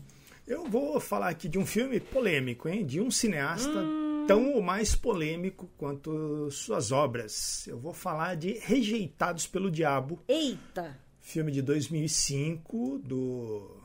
Eu 0.48 0.65
vou 0.65 1.00
falar 1.00 1.29
aqui 1.29 1.50
de 1.50 1.58
um 1.58 1.65
filme 1.65 2.00
polêmico, 2.00 2.70
hein? 2.70 2.86
De 2.86 3.01
um 3.01 3.10
cineasta 3.10 3.79
hum... 3.79 4.25
tão 4.27 4.53
ou 4.53 4.62
mais 4.62 4.96
polêmico 4.96 5.67
quanto 5.79 6.51
suas 6.51 6.91
obras. 6.91 7.65
Eu 7.65 7.79
vou 7.79 7.91
falar 7.91 8.36
de 8.36 8.60
Rejeitados 8.60 9.48
pelo 9.48 9.72
Diabo. 9.72 10.20
Eita! 10.27 10.96
Filme 11.20 11.51
de 11.51 11.63
2005 11.63 13.00
do 13.00 13.80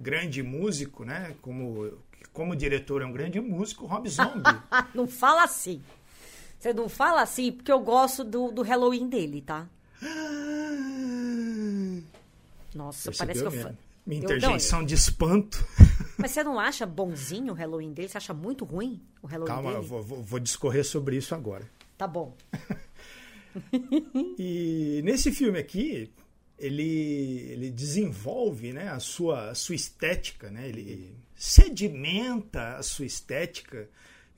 grande 0.00 0.42
músico, 0.42 1.04
né? 1.04 1.34
Como, 1.42 1.92
como 2.32 2.56
diretor 2.56 3.02
é 3.02 3.06
um 3.06 3.12
grande 3.12 3.40
músico, 3.40 3.86
Rob 3.86 4.08
Zombie. 4.08 4.42
não 4.94 5.06
fala 5.06 5.44
assim. 5.44 5.82
Você 6.58 6.72
não 6.72 6.88
fala 6.88 7.22
assim 7.22 7.52
porque 7.52 7.70
eu 7.70 7.80
gosto 7.80 8.24
do, 8.24 8.50
do 8.50 8.62
Halloween 8.62 9.08
dele, 9.08 9.40
tá? 9.42 9.68
Nossa, 12.74 13.10
Percebeu 13.10 13.50
parece 13.50 13.58
que 13.58 13.68
eu... 13.68 13.76
Minha 14.06 14.22
interjeição 14.22 14.84
de 14.84 14.94
espanto. 14.94 15.64
Mas 16.18 16.32
você 16.32 16.42
não 16.42 16.58
acha 16.58 16.86
bonzinho 16.86 17.52
o 17.52 17.56
Halloween 17.56 17.92
dele? 17.92 18.08
Você 18.08 18.18
acha 18.18 18.34
muito 18.34 18.64
ruim 18.64 19.00
o 19.22 19.26
Halloween 19.26 19.54
Calma, 19.54 19.72
dele? 19.72 19.88
Calma, 19.88 20.02
vou, 20.02 20.22
vou 20.22 20.40
discorrer 20.40 20.84
sobre 20.84 21.16
isso 21.16 21.34
agora. 21.34 21.68
Tá 21.96 22.06
bom. 22.06 22.34
e 24.38 25.00
nesse 25.04 25.30
filme 25.30 25.58
aqui, 25.58 26.10
ele, 26.60 27.50
ele 27.50 27.70
desenvolve 27.70 28.72
né, 28.72 28.90
a, 28.90 29.00
sua, 29.00 29.50
a 29.50 29.54
sua 29.54 29.74
estética, 29.74 30.50
né? 30.50 30.68
ele 30.68 31.16
sedimenta 31.34 32.76
a 32.76 32.82
sua 32.82 33.06
estética 33.06 33.88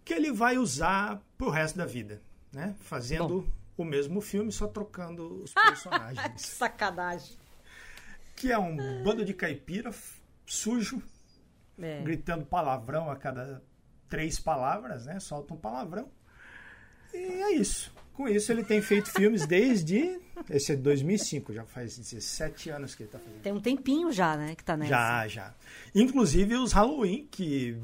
que 0.05 0.15
ele 0.15 0.33
vai 0.33 0.57
usar 0.57 1.21
pro 1.37 1.51
resto 1.51 1.77
da 1.77 1.85
vida, 1.85 2.23
né? 2.53 2.75
Fazendo 2.81 3.43
Bom. 3.43 3.83
o 3.83 3.85
mesmo 3.85 4.21
filme, 4.21 4.51
só 4.51 4.67
trocando 4.67 5.43
os 5.43 5.53
personagens. 5.55 6.43
Sacanagem. 6.43 7.37
Que 8.37 8.51
é 8.51 8.59
um 8.59 9.03
bando 9.03 9.25
de 9.25 9.35
caipira 9.35 9.93
sujo, 10.47 11.03
é. 11.81 12.03
gritando 12.03 12.45
palavrão 12.45 13.11
a 13.11 13.17
cada 13.17 13.63
três 14.09 14.39
palavras, 14.39 15.07
né? 15.07 15.21
Solta 15.21 15.55
um 15.55 15.57
palavrão. 15.57 16.11
E 17.13 17.17
é 17.17 17.53
isso. 17.53 17.93
Com 18.15 18.29
isso, 18.29 18.53
ele 18.53 18.63
tem 18.63 18.81
feito 18.83 19.11
filmes 19.11 19.47
desde. 19.47 20.21
Esse 20.51 20.73
é 20.73 20.77
2005, 20.77 21.53
já 21.53 21.65
faz 21.65 21.97
17 21.97 22.71
anos 22.71 22.95
que 22.95 23.03
ele 23.03 23.09
está 23.09 23.19
fazendo. 23.19 23.41
Tem 23.41 23.53
um 23.53 23.61
tempinho 23.61 24.13
já, 24.13 24.37
né? 24.37 24.55
Que 24.55 24.65
tá 24.65 24.77
nessa. 24.77 24.91
Já, 24.91 25.29
já. 25.29 25.55
Inclusive 25.95 26.57
os 26.57 26.73
Halloween, 26.73 27.27
que. 27.31 27.77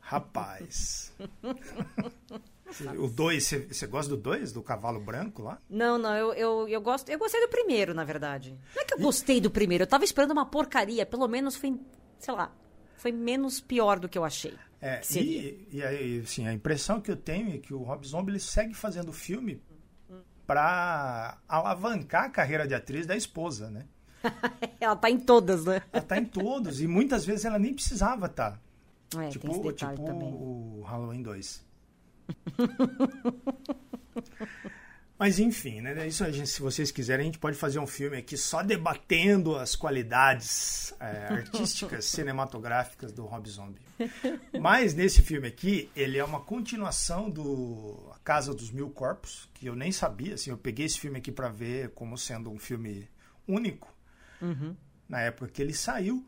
Rapaz. 0.00 1.12
O 2.98 3.06
2, 3.06 3.68
você 3.70 3.86
gosta 3.86 4.10
do 4.10 4.16
2, 4.16 4.50
do 4.50 4.60
cavalo 4.60 4.98
branco 4.98 5.42
lá? 5.42 5.60
Não, 5.70 5.96
não, 5.96 6.16
eu, 6.16 6.32
eu, 6.34 6.68
eu 6.68 6.80
gosto. 6.80 7.08
Eu 7.08 7.18
gostei 7.18 7.40
do 7.40 7.48
primeiro, 7.48 7.94
na 7.94 8.02
verdade. 8.02 8.58
Não 8.74 8.82
é 8.82 8.84
que 8.84 8.94
eu 8.94 8.98
gostei 8.98 9.40
do 9.40 9.50
primeiro, 9.50 9.84
eu 9.84 9.86
tava 9.86 10.04
esperando 10.04 10.32
uma 10.32 10.46
porcaria. 10.46 11.06
Pelo 11.06 11.28
menos 11.28 11.54
foi, 11.54 11.78
sei 12.18 12.34
lá, 12.34 12.50
foi 12.96 13.12
menos 13.12 13.60
pior 13.60 14.00
do 14.00 14.08
que 14.08 14.18
eu 14.18 14.24
achei. 14.24 14.54
É, 14.86 15.00
e, 15.14 15.66
e 15.72 15.82
aí, 15.82 16.20
assim, 16.20 16.46
a 16.46 16.52
impressão 16.52 17.00
que 17.00 17.10
eu 17.10 17.16
tenho 17.16 17.54
é 17.54 17.58
que 17.58 17.72
o 17.72 17.82
Rob 17.82 18.06
Zombie 18.06 18.32
ele 18.32 18.38
segue 18.38 18.74
fazendo 18.74 19.14
filme 19.14 19.62
para 20.46 21.38
alavancar 21.48 22.24
a 22.24 22.28
carreira 22.28 22.68
de 22.68 22.74
atriz 22.74 23.06
da 23.06 23.16
esposa, 23.16 23.70
né? 23.70 23.86
ela 24.78 24.94
tá 24.94 25.08
em 25.08 25.18
todas, 25.18 25.64
né? 25.64 25.80
Ela 25.90 26.02
tá 26.02 26.18
em 26.18 26.26
todos 26.26 26.82
e 26.82 26.86
muitas 26.86 27.24
vezes 27.24 27.46
ela 27.46 27.58
nem 27.58 27.72
precisava 27.72 28.26
estar. 28.26 28.60
Tá. 29.08 29.24
É, 29.24 29.30
tipo, 29.30 29.72
tipo 29.72 30.04
também. 30.04 30.34
o 30.34 30.82
Halloween 30.86 31.22
2. 31.22 31.64
Mas 35.18 35.38
enfim, 35.38 35.80
né? 35.80 36.06
Isso 36.06 36.24
gente, 36.32 36.48
se 36.48 36.60
vocês 36.60 36.90
quiserem, 36.90 37.22
a 37.22 37.26
gente 37.26 37.38
pode 37.38 37.56
fazer 37.56 37.78
um 37.78 37.86
filme 37.86 38.16
aqui 38.16 38.36
só 38.36 38.62
debatendo 38.62 39.54
as 39.56 39.76
qualidades 39.76 40.92
é, 40.98 41.28
artísticas, 41.32 42.06
cinematográficas 42.06 43.12
do 43.12 43.24
Rob 43.24 43.48
Zombie. 43.48 43.80
Mas 44.60 44.92
nesse 44.92 45.22
filme 45.22 45.46
aqui, 45.46 45.88
ele 45.94 46.18
é 46.18 46.24
uma 46.24 46.40
continuação 46.40 47.30
do 47.30 48.10
A 48.12 48.18
Casa 48.18 48.52
dos 48.52 48.72
Mil 48.72 48.90
Corpos, 48.90 49.48
que 49.54 49.66
eu 49.66 49.76
nem 49.76 49.92
sabia. 49.92 50.34
Assim, 50.34 50.50
eu 50.50 50.58
peguei 50.58 50.86
esse 50.86 50.98
filme 50.98 51.18
aqui 51.18 51.30
para 51.30 51.48
ver 51.48 51.90
como 51.90 52.18
sendo 52.18 52.50
um 52.50 52.58
filme 52.58 53.08
único 53.46 53.94
uhum. 54.42 54.74
na 55.08 55.20
época 55.20 55.48
que 55.48 55.62
ele 55.62 55.74
saiu 55.74 56.26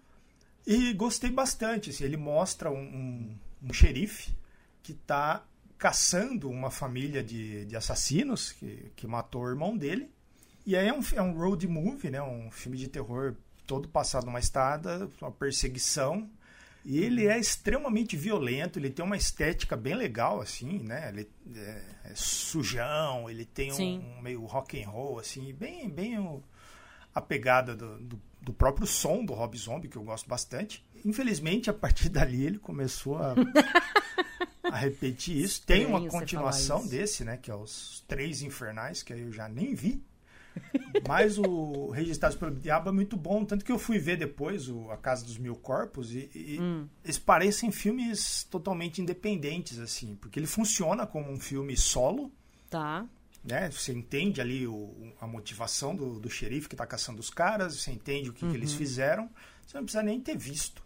e 0.64 0.92
gostei 0.92 1.30
bastante. 1.30 1.90
Assim, 1.90 2.04
ele 2.04 2.16
mostra 2.16 2.70
um, 2.70 2.76
um, 2.76 3.38
um 3.64 3.72
xerife 3.72 4.32
que 4.80 4.92
está 4.92 5.44
caçando 5.78 6.48
uma 6.50 6.70
família 6.70 7.22
de, 7.22 7.64
de 7.66 7.76
assassinos 7.76 8.52
que, 8.52 8.92
que 8.96 9.06
matou 9.06 9.42
o 9.42 9.48
irmão 9.48 9.76
dele. 9.76 10.10
E 10.64 10.74
aí 10.76 10.88
é 10.88 10.92
um, 10.92 11.00
é 11.14 11.22
um 11.22 11.32
road 11.32 11.66
movie, 11.68 12.10
né? 12.10 12.20
Um 12.22 12.50
filme 12.50 12.76
de 12.76 12.88
terror 12.88 13.36
todo 13.66 13.88
passado 13.88 14.26
numa 14.26 14.38
estrada, 14.38 15.08
uma 15.20 15.30
perseguição. 15.30 16.28
E 16.84 16.98
ele 17.00 17.26
é 17.26 17.36
extremamente 17.36 18.16
violento, 18.16 18.78
ele 18.78 18.90
tem 18.90 19.04
uma 19.04 19.16
estética 19.16 19.76
bem 19.76 19.96
legal, 19.96 20.40
assim, 20.40 20.78
né? 20.78 21.08
Ele 21.08 21.28
é, 21.56 21.82
é 22.04 22.12
sujão, 22.14 23.28
ele 23.28 23.44
tem 23.44 23.72
um, 23.72 24.18
um, 24.18 24.22
meio 24.22 24.44
rock 24.44 24.80
and 24.80 24.88
roll, 24.88 25.18
assim, 25.18 25.52
bem, 25.52 25.90
bem 25.90 26.16
o, 26.16 26.42
a 27.12 27.20
pegada 27.20 27.74
do, 27.74 27.98
do, 27.98 28.22
do, 28.40 28.52
próprio 28.52 28.86
som 28.86 29.24
do 29.24 29.34
Rob 29.34 29.58
Zombie, 29.58 29.88
que 29.88 29.96
eu 29.96 30.04
gosto 30.04 30.28
bastante. 30.28 30.84
Infelizmente, 31.04 31.68
a 31.68 31.74
partir 31.74 32.08
dali 32.10 32.46
ele 32.46 32.58
começou 32.58 33.18
a 33.18 33.34
a 34.70 34.76
repetir 34.76 35.36
isso. 35.36 35.62
Tem 35.64 35.86
uma 35.86 36.06
continuação 36.08 36.86
desse, 36.86 37.24
né? 37.24 37.36
Que 37.36 37.50
é 37.50 37.54
os 37.54 38.04
Três 38.06 38.42
Infernais, 38.42 39.02
que 39.02 39.12
aí 39.12 39.22
eu 39.22 39.32
já 39.32 39.48
nem 39.48 39.74
vi. 39.74 40.02
Mas 41.06 41.38
o 41.38 41.90
Registrados 41.90 42.36
pelo 42.36 42.54
Diabo 42.54 42.88
é 42.88 42.92
muito 42.92 43.16
bom, 43.16 43.44
tanto 43.44 43.64
que 43.64 43.72
eu 43.72 43.78
fui 43.78 43.98
ver 43.98 44.16
depois 44.16 44.68
o 44.68 44.90
A 44.90 44.96
Casa 44.96 45.24
dos 45.24 45.38
Mil 45.38 45.54
Corpos 45.54 46.12
e, 46.12 46.30
e 46.34 46.58
hum. 46.60 46.88
eles 47.04 47.18
parecem 47.18 47.70
filmes 47.70 48.44
totalmente 48.44 49.00
independentes, 49.00 49.78
assim, 49.78 50.16
porque 50.16 50.38
ele 50.38 50.46
funciona 50.46 51.06
como 51.06 51.30
um 51.30 51.38
filme 51.38 51.76
solo. 51.76 52.32
Tá. 52.70 53.06
Né? 53.44 53.70
Você 53.70 53.92
entende 53.92 54.40
ali 54.40 54.66
o, 54.66 55.12
a 55.20 55.26
motivação 55.26 55.94
do, 55.94 56.18
do 56.18 56.28
xerife 56.28 56.68
que 56.68 56.74
está 56.74 56.86
caçando 56.86 57.20
os 57.20 57.30
caras, 57.30 57.76
você 57.76 57.92
entende 57.92 58.30
o 58.30 58.32
que, 58.32 58.44
uhum. 58.44 58.50
que 58.50 58.56
eles 58.56 58.72
uhum. 58.72 58.78
fizeram, 58.78 59.30
você 59.66 59.76
não 59.76 59.84
precisa 59.84 60.02
nem 60.02 60.20
ter 60.20 60.36
visto. 60.36 60.85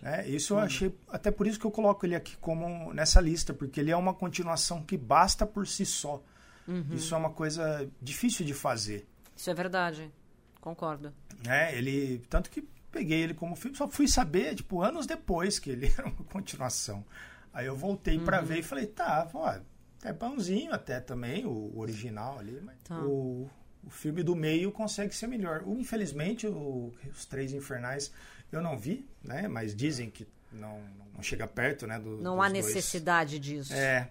Né? 0.00 0.28
Isso 0.28 0.54
eu 0.54 0.58
achei, 0.58 0.94
até 1.08 1.30
por 1.30 1.46
isso 1.46 1.58
que 1.58 1.66
eu 1.66 1.70
coloco 1.70 2.06
ele 2.06 2.14
aqui 2.14 2.36
como 2.36 2.92
nessa 2.94 3.20
lista, 3.20 3.52
porque 3.52 3.80
ele 3.80 3.90
é 3.90 3.96
uma 3.96 4.14
continuação 4.14 4.82
que 4.82 4.96
basta 4.96 5.44
por 5.44 5.66
si 5.66 5.84
só. 5.84 6.22
Uhum. 6.66 6.86
Isso 6.92 7.14
é 7.14 7.18
uma 7.18 7.30
coisa 7.30 7.88
difícil 8.00 8.44
de 8.44 8.54
fazer. 8.54 9.06
Isso 9.36 9.50
é 9.50 9.54
verdade, 9.54 10.12
concordo. 10.60 11.12
É, 11.46 11.76
ele, 11.76 12.22
tanto 12.28 12.50
que 12.50 12.68
peguei 12.90 13.22
ele 13.22 13.34
como 13.34 13.56
filme, 13.56 13.76
só 13.76 13.88
fui 13.88 14.08
saber, 14.08 14.54
tipo, 14.54 14.82
anos 14.82 15.06
depois 15.06 15.58
que 15.58 15.70
ele 15.70 15.92
era 15.96 16.06
uma 16.06 16.24
continuação. 16.24 17.04
Aí 17.52 17.66
eu 17.66 17.76
voltei 17.76 18.18
uhum. 18.18 18.24
para 18.24 18.40
ver 18.40 18.58
e 18.58 18.62
falei, 18.62 18.86
tá, 18.86 19.28
ó, 19.34 19.58
é 20.04 20.12
pãozinho 20.12 20.72
até 20.72 21.00
também, 21.00 21.44
o 21.44 21.76
original 21.78 22.38
ali, 22.38 22.60
mas 22.62 22.76
tá. 22.84 23.00
o, 23.00 23.50
o 23.82 23.90
filme 23.90 24.22
do 24.22 24.36
meio 24.36 24.70
consegue 24.70 25.14
ser 25.14 25.26
melhor. 25.26 25.64
Infelizmente, 25.66 26.46
o, 26.46 26.92
os 27.10 27.24
Três 27.24 27.52
Infernais 27.52 28.12
eu 28.50 28.62
não 28.62 28.76
vi, 28.76 29.08
né? 29.22 29.48
Mas 29.48 29.74
dizem 29.74 30.10
que 30.10 30.26
não, 30.52 30.80
não 31.14 31.22
chega 31.22 31.46
perto, 31.46 31.86
né? 31.86 31.98
Do, 31.98 32.18
não 32.18 32.40
há 32.40 32.48
necessidade 32.48 33.38
dois. 33.38 33.66
disso. 33.66 33.74
É. 33.74 34.08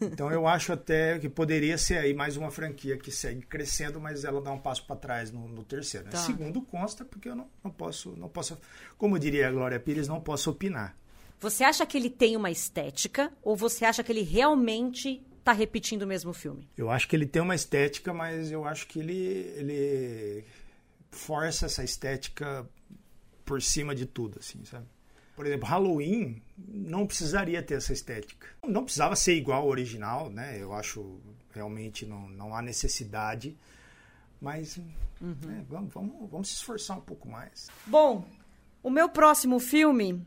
Então 0.00 0.30
eu 0.30 0.46
acho 0.46 0.72
até 0.72 1.18
que 1.18 1.28
poderia 1.28 1.76
ser 1.76 1.98
aí 1.98 2.14
mais 2.14 2.36
uma 2.36 2.50
franquia 2.50 2.96
que 2.96 3.10
segue 3.10 3.42
crescendo, 3.42 4.00
mas 4.00 4.24
ela 4.24 4.40
dá 4.40 4.52
um 4.52 4.58
passo 4.58 4.86
para 4.86 4.96
trás 4.96 5.30
no, 5.30 5.48
no 5.48 5.64
terceiro. 5.64 6.06
Né? 6.06 6.12
Tá. 6.12 6.18
Segundo 6.18 6.62
consta, 6.62 7.04
porque 7.04 7.28
eu 7.28 7.34
não, 7.34 7.48
não 7.62 7.70
posso, 7.70 8.14
não 8.16 8.28
posso, 8.28 8.58
como 8.96 9.18
diria 9.18 9.48
a 9.48 9.50
Glória 9.50 9.80
Pires, 9.80 10.08
não 10.08 10.20
posso 10.20 10.50
opinar. 10.50 10.96
Você 11.40 11.64
acha 11.64 11.84
que 11.84 11.96
ele 11.96 12.08
tem 12.08 12.36
uma 12.36 12.50
estética 12.50 13.32
ou 13.42 13.56
você 13.56 13.84
acha 13.84 14.02
que 14.02 14.12
ele 14.12 14.22
realmente 14.22 15.22
está 15.38 15.52
repetindo 15.52 16.02
o 16.02 16.06
mesmo 16.06 16.32
filme? 16.32 16.68
Eu 16.76 16.90
acho 16.90 17.06
que 17.08 17.14
ele 17.14 17.26
tem 17.26 17.42
uma 17.42 17.54
estética, 17.54 18.14
mas 18.14 18.50
eu 18.50 18.64
acho 18.64 18.86
que 18.86 18.98
ele, 18.98 19.52
ele 19.56 20.44
força 21.10 21.66
essa 21.66 21.84
estética 21.84 22.66
por 23.44 23.60
cima 23.60 23.94
de 23.94 24.06
tudo, 24.06 24.38
assim, 24.38 24.64
sabe? 24.64 24.86
Por 25.36 25.46
exemplo, 25.46 25.68
Halloween 25.68 26.40
não 26.56 27.06
precisaria 27.06 27.62
ter 27.62 27.74
essa 27.74 27.92
estética. 27.92 28.46
Não 28.66 28.84
precisava 28.84 29.16
ser 29.16 29.34
igual 29.34 29.62
ao 29.62 29.68
original, 29.68 30.30
né? 30.30 30.56
Eu 30.60 30.72
acho 30.72 31.18
realmente 31.52 32.06
não, 32.06 32.28
não 32.28 32.54
há 32.54 32.62
necessidade. 32.62 33.56
Mas 34.40 34.76
uhum. 35.20 35.36
né, 35.44 35.64
vamos, 35.68 35.92
vamos, 35.92 36.30
vamos 36.30 36.48
se 36.48 36.54
esforçar 36.54 36.98
um 36.98 37.00
pouco 37.00 37.28
mais. 37.28 37.68
Bom, 37.86 38.24
o 38.82 38.90
meu 38.90 39.08
próximo 39.08 39.58
filme, 39.58 40.24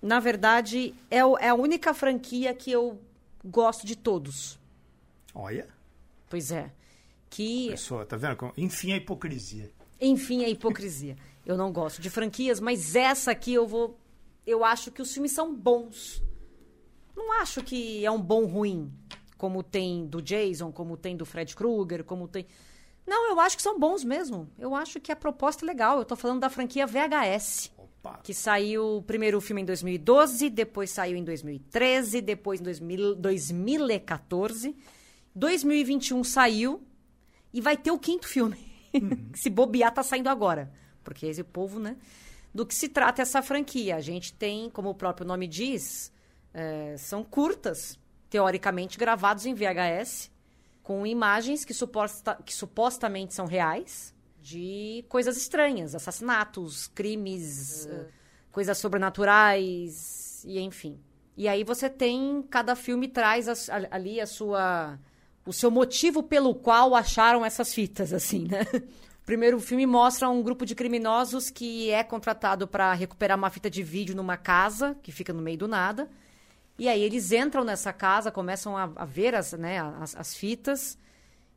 na 0.00 0.20
verdade, 0.20 0.94
é, 1.10 1.24
o, 1.24 1.36
é 1.36 1.48
a 1.48 1.54
única 1.54 1.92
franquia 1.92 2.54
que 2.54 2.70
eu 2.70 2.98
gosto 3.44 3.86
de 3.86 3.96
todos. 3.96 4.58
Olha. 5.34 5.68
Pois 6.30 6.50
é. 6.50 6.72
Que. 7.28 7.68
Pessoa, 7.70 8.06
tá 8.06 8.16
vendo? 8.16 8.52
Enfim, 8.56 8.92
a 8.92 8.96
hipocrisia. 8.96 9.70
Enfim, 10.00 10.44
a 10.44 10.48
hipocrisia. 10.48 11.16
Eu 11.46 11.56
não 11.56 11.72
gosto 11.72 12.02
de 12.02 12.10
franquias, 12.10 12.58
mas 12.58 12.96
essa 12.96 13.30
aqui 13.30 13.54
eu 13.54 13.68
vou. 13.68 13.96
Eu 14.44 14.64
acho 14.64 14.90
que 14.90 15.00
os 15.00 15.12
filmes 15.14 15.30
são 15.30 15.54
bons. 15.54 16.20
Não 17.14 17.32
acho 17.40 17.62
que 17.62 18.04
é 18.04 18.10
um 18.10 18.20
bom 18.20 18.46
ruim, 18.46 18.92
como 19.38 19.62
tem 19.62 20.04
do 20.06 20.20
Jason, 20.20 20.72
como 20.72 20.96
tem 20.96 21.16
do 21.16 21.24
Fred 21.24 21.54
Krueger, 21.54 22.02
como 22.02 22.26
tem. 22.26 22.46
Não, 23.06 23.30
eu 23.30 23.38
acho 23.38 23.56
que 23.56 23.62
são 23.62 23.78
bons 23.78 24.02
mesmo. 24.02 24.50
Eu 24.58 24.74
acho 24.74 25.00
que 25.00 25.12
a 25.12 25.16
proposta 25.16 25.64
é 25.64 25.66
legal. 25.66 26.00
Eu 26.00 26.04
tô 26.04 26.16
falando 26.16 26.40
da 26.40 26.50
franquia 26.50 26.84
VHS. 26.84 27.72
Opa. 27.78 28.18
Que 28.24 28.34
saiu 28.34 28.96
o 28.96 29.02
primeiro 29.02 29.40
filme 29.40 29.62
em 29.62 29.64
2012, 29.64 30.50
depois 30.50 30.90
saiu 30.90 31.16
em 31.16 31.22
2013, 31.22 32.20
depois 32.22 32.60
em 32.60 32.64
2000, 32.64 33.14
2014. 33.14 34.76
2021 35.32 36.24
saiu 36.24 36.82
e 37.52 37.60
vai 37.60 37.76
ter 37.76 37.92
o 37.92 37.98
quinto 38.00 38.26
filme. 38.26 38.58
Uhum. 38.92 39.30
Se 39.32 39.48
bobear, 39.48 39.94
tá 39.94 40.02
saindo 40.02 40.28
agora 40.28 40.72
porque 41.06 41.26
esse 41.26 41.44
povo, 41.44 41.78
né? 41.78 41.96
Do 42.52 42.66
que 42.66 42.74
se 42.74 42.88
trata 42.88 43.22
essa 43.22 43.40
franquia? 43.40 43.94
A 43.94 44.00
gente 44.00 44.32
tem, 44.32 44.68
como 44.68 44.90
o 44.90 44.94
próprio 44.94 45.24
nome 45.24 45.46
diz, 45.46 46.12
é, 46.52 46.96
são 46.98 47.22
curtas, 47.22 47.96
teoricamente 48.28 48.98
gravados 48.98 49.46
em 49.46 49.54
VHS, 49.54 50.32
com 50.82 51.06
imagens 51.06 51.64
que, 51.64 51.72
suposta, 51.72 52.36
que 52.44 52.52
supostamente 52.52 53.34
são 53.34 53.46
reais, 53.46 54.12
de 54.42 55.04
coisas 55.08 55.36
estranhas, 55.36 55.94
assassinatos, 55.94 56.88
crimes, 56.88 57.86
uhum. 57.88 58.06
coisas 58.50 58.76
sobrenaturais, 58.78 60.42
e 60.44 60.58
enfim. 60.58 60.98
E 61.36 61.46
aí 61.46 61.62
você 61.62 61.88
tem, 61.88 62.42
cada 62.50 62.74
filme 62.74 63.06
traz 63.06 63.48
a, 63.48 63.76
ali 63.92 64.20
a 64.20 64.26
sua 64.26 64.98
o 65.46 65.52
seu 65.52 65.70
motivo 65.70 66.24
pelo 66.24 66.52
qual 66.56 66.96
acharam 66.96 67.44
essas 67.44 67.72
fitas, 67.72 68.12
assim, 68.12 68.48
né? 68.48 68.66
Primeiro 69.26 69.58
filme 69.58 69.84
mostra 69.84 70.28
um 70.28 70.40
grupo 70.40 70.64
de 70.64 70.74
criminosos 70.74 71.50
que 71.50 71.90
é 71.90 72.04
contratado 72.04 72.66
para 72.68 72.92
recuperar 72.94 73.36
uma 73.36 73.50
fita 73.50 73.68
de 73.68 73.82
vídeo 73.82 74.14
numa 74.14 74.36
casa 74.36 74.96
que 75.02 75.10
fica 75.10 75.32
no 75.32 75.42
meio 75.42 75.58
do 75.58 75.68
nada. 75.68 76.08
E 76.78 76.88
aí 76.88 77.02
eles 77.02 77.32
entram 77.32 77.64
nessa 77.64 77.92
casa, 77.92 78.30
começam 78.30 78.76
a, 78.76 78.84
a 78.94 79.04
ver 79.04 79.34
as, 79.34 79.52
né, 79.54 79.80
as, 79.80 80.14
as, 80.14 80.34
fitas 80.34 80.96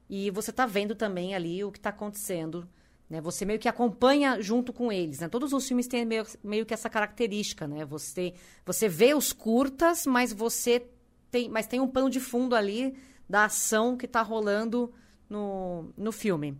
e 0.09 0.31
você 0.31 0.49
está 0.49 0.65
vendo 0.65 0.95
também 0.95 1.35
ali 1.35 1.63
o 1.63 1.71
que 1.71 1.77
está 1.77 1.91
acontecendo. 1.91 2.67
Né? 3.07 3.21
Você 3.21 3.45
meio 3.45 3.59
que 3.59 3.69
acompanha 3.69 4.41
junto 4.41 4.73
com 4.73 4.91
eles. 4.91 5.19
Né? 5.19 5.27
Todos 5.29 5.53
os 5.53 5.67
filmes 5.67 5.87
têm 5.87 6.05
meio, 6.05 6.25
meio 6.43 6.65
que 6.65 6.73
essa 6.73 6.89
característica. 6.89 7.67
Né? 7.67 7.85
Você, 7.85 8.33
você 8.65 8.89
vê 8.89 9.13
os 9.13 9.31
curtas, 9.31 10.07
mas 10.07 10.33
você 10.33 10.87
tem, 11.29 11.47
mas 11.47 11.67
tem 11.67 11.79
um 11.79 11.87
pano 11.87 12.09
de 12.09 12.19
fundo 12.19 12.55
ali 12.55 12.97
da 13.29 13.45
ação 13.45 13.95
que 13.95 14.05
está 14.05 14.23
rolando 14.23 14.91
no, 15.29 15.93
no 15.95 16.11
filme. 16.11 16.57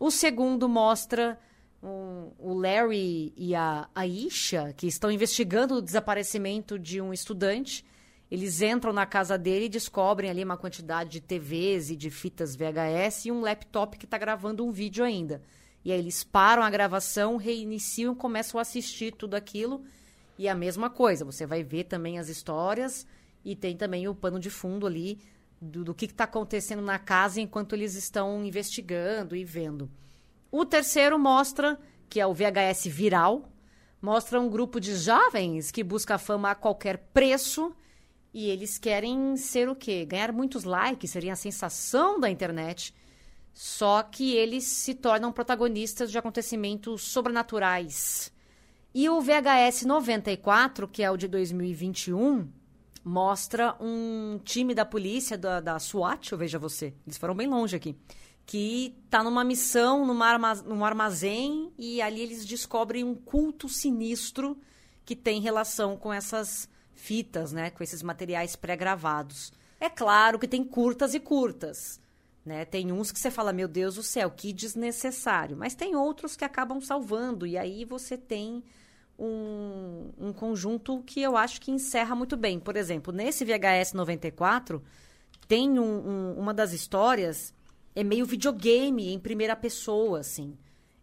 O 0.00 0.10
segundo 0.10 0.66
mostra 0.66 1.38
um, 1.82 2.30
o 2.38 2.54
Larry 2.54 3.34
e 3.36 3.54
a 3.54 3.86
Aisha, 3.94 4.72
que 4.74 4.86
estão 4.86 5.10
investigando 5.10 5.74
o 5.74 5.82
desaparecimento 5.82 6.78
de 6.78 7.02
um 7.02 7.12
estudante. 7.12 7.84
Eles 8.30 8.62
entram 8.62 8.94
na 8.94 9.04
casa 9.04 9.36
dele 9.36 9.66
e 9.66 9.68
descobrem 9.68 10.30
ali 10.30 10.42
uma 10.42 10.56
quantidade 10.56 11.10
de 11.10 11.20
TVs 11.20 11.90
e 11.90 11.96
de 11.96 12.08
fitas 12.08 12.56
VHS 12.56 13.26
e 13.26 13.30
um 13.30 13.42
laptop 13.42 13.98
que 13.98 14.06
está 14.06 14.16
gravando 14.16 14.64
um 14.64 14.70
vídeo 14.70 15.04
ainda. 15.04 15.42
E 15.84 15.92
aí 15.92 15.98
eles 15.98 16.24
param 16.24 16.62
a 16.62 16.70
gravação, 16.70 17.36
reiniciam, 17.36 18.14
começam 18.14 18.58
a 18.58 18.62
assistir 18.62 19.12
tudo 19.12 19.34
aquilo. 19.34 19.84
E 20.38 20.48
a 20.48 20.54
mesma 20.54 20.88
coisa, 20.88 21.26
você 21.26 21.44
vai 21.44 21.62
ver 21.62 21.84
também 21.84 22.18
as 22.18 22.30
histórias 22.30 23.06
e 23.44 23.54
tem 23.54 23.76
também 23.76 24.08
o 24.08 24.14
pano 24.14 24.40
de 24.40 24.48
fundo 24.48 24.86
ali 24.86 25.18
do, 25.60 25.84
do 25.84 25.94
que 25.94 26.06
está 26.06 26.24
acontecendo 26.24 26.82
na 26.82 26.98
casa 26.98 27.40
enquanto 27.40 27.74
eles 27.74 27.94
estão 27.94 28.44
investigando 28.44 29.36
e 29.36 29.44
vendo. 29.44 29.90
O 30.50 30.64
terceiro 30.64 31.18
mostra, 31.18 31.78
que 32.08 32.20
é 32.20 32.26
o 32.26 32.34
VHS 32.34 32.86
viral, 32.86 33.52
mostra 34.00 34.40
um 34.40 34.48
grupo 34.48 34.80
de 34.80 34.96
jovens 34.96 35.70
que 35.70 35.84
busca 35.84 36.18
fama 36.18 36.50
a 36.50 36.54
qualquer 36.54 36.98
preço 37.12 37.74
e 38.32 38.48
eles 38.48 38.78
querem 38.78 39.36
ser 39.36 39.68
o 39.68 39.76
quê? 39.76 40.04
Ganhar 40.04 40.32
muitos 40.32 40.64
likes, 40.64 41.10
seria 41.10 41.32
a 41.32 41.36
sensação 41.36 42.18
da 42.18 42.30
internet. 42.30 42.94
Só 43.52 44.02
que 44.02 44.34
eles 44.34 44.64
se 44.64 44.94
tornam 44.94 45.32
protagonistas 45.32 46.10
de 46.10 46.16
acontecimentos 46.16 47.02
sobrenaturais. 47.02 48.32
E 48.94 49.08
o 49.08 49.20
VHS 49.20 49.84
94, 49.84 50.88
que 50.88 51.02
é 51.02 51.10
o 51.10 51.16
de 51.16 51.28
2021, 51.28 52.48
mostra 53.04 53.76
um 53.80 54.38
time 54.44 54.74
da 54.74 54.84
polícia, 54.84 55.36
da, 55.38 55.60
da 55.60 55.78
SWAT, 55.78 56.34
veja 56.36 56.58
você, 56.58 56.94
eles 57.06 57.16
foram 57.16 57.34
bem 57.34 57.48
longe 57.48 57.76
aqui, 57.76 57.96
que 58.44 58.96
está 59.04 59.22
numa 59.22 59.44
missão 59.44 60.04
numa 60.04 60.26
armazém, 60.26 60.68
num 60.68 60.84
armazém 60.84 61.72
e 61.78 62.02
ali 62.02 62.20
eles 62.20 62.44
descobrem 62.44 63.04
um 63.04 63.14
culto 63.14 63.68
sinistro 63.68 64.58
que 65.04 65.16
tem 65.16 65.40
relação 65.40 65.96
com 65.96 66.12
essas 66.12 66.68
fitas, 66.92 67.52
né, 67.52 67.70
com 67.70 67.82
esses 67.82 68.02
materiais 68.02 68.56
pré-gravados. 68.56 69.52
É 69.80 69.88
claro 69.88 70.38
que 70.38 70.46
tem 70.46 70.62
curtas 70.62 71.14
e 71.14 71.20
curtas. 71.20 72.00
Né? 72.44 72.64
Tem 72.64 72.90
uns 72.90 73.10
que 73.12 73.18
você 73.18 73.30
fala, 73.30 73.52
meu 73.52 73.68
Deus 73.68 73.94
do 73.94 74.02
céu, 74.02 74.30
que 74.30 74.52
desnecessário. 74.52 75.56
Mas 75.56 75.74
tem 75.74 75.94
outros 75.96 76.36
que 76.36 76.44
acabam 76.44 76.80
salvando. 76.80 77.46
E 77.46 77.56
aí 77.56 77.84
você 77.84 78.16
tem 78.16 78.62
um, 79.20 80.10
um 80.18 80.32
conjunto 80.32 81.02
que 81.02 81.20
eu 81.20 81.36
acho 81.36 81.60
que 81.60 81.70
encerra 81.70 82.14
muito 82.14 82.36
bem. 82.36 82.58
Por 82.58 82.76
exemplo, 82.76 83.12
nesse 83.12 83.44
VHS 83.44 83.92
94, 83.92 84.82
tem 85.46 85.78
um, 85.78 85.82
um, 85.82 86.34
uma 86.38 86.54
das 86.54 86.72
histórias, 86.72 87.52
é 87.94 88.02
meio 88.02 88.24
videogame 88.24 89.12
em 89.12 89.18
primeira 89.18 89.54
pessoa, 89.54 90.20
assim. 90.20 90.56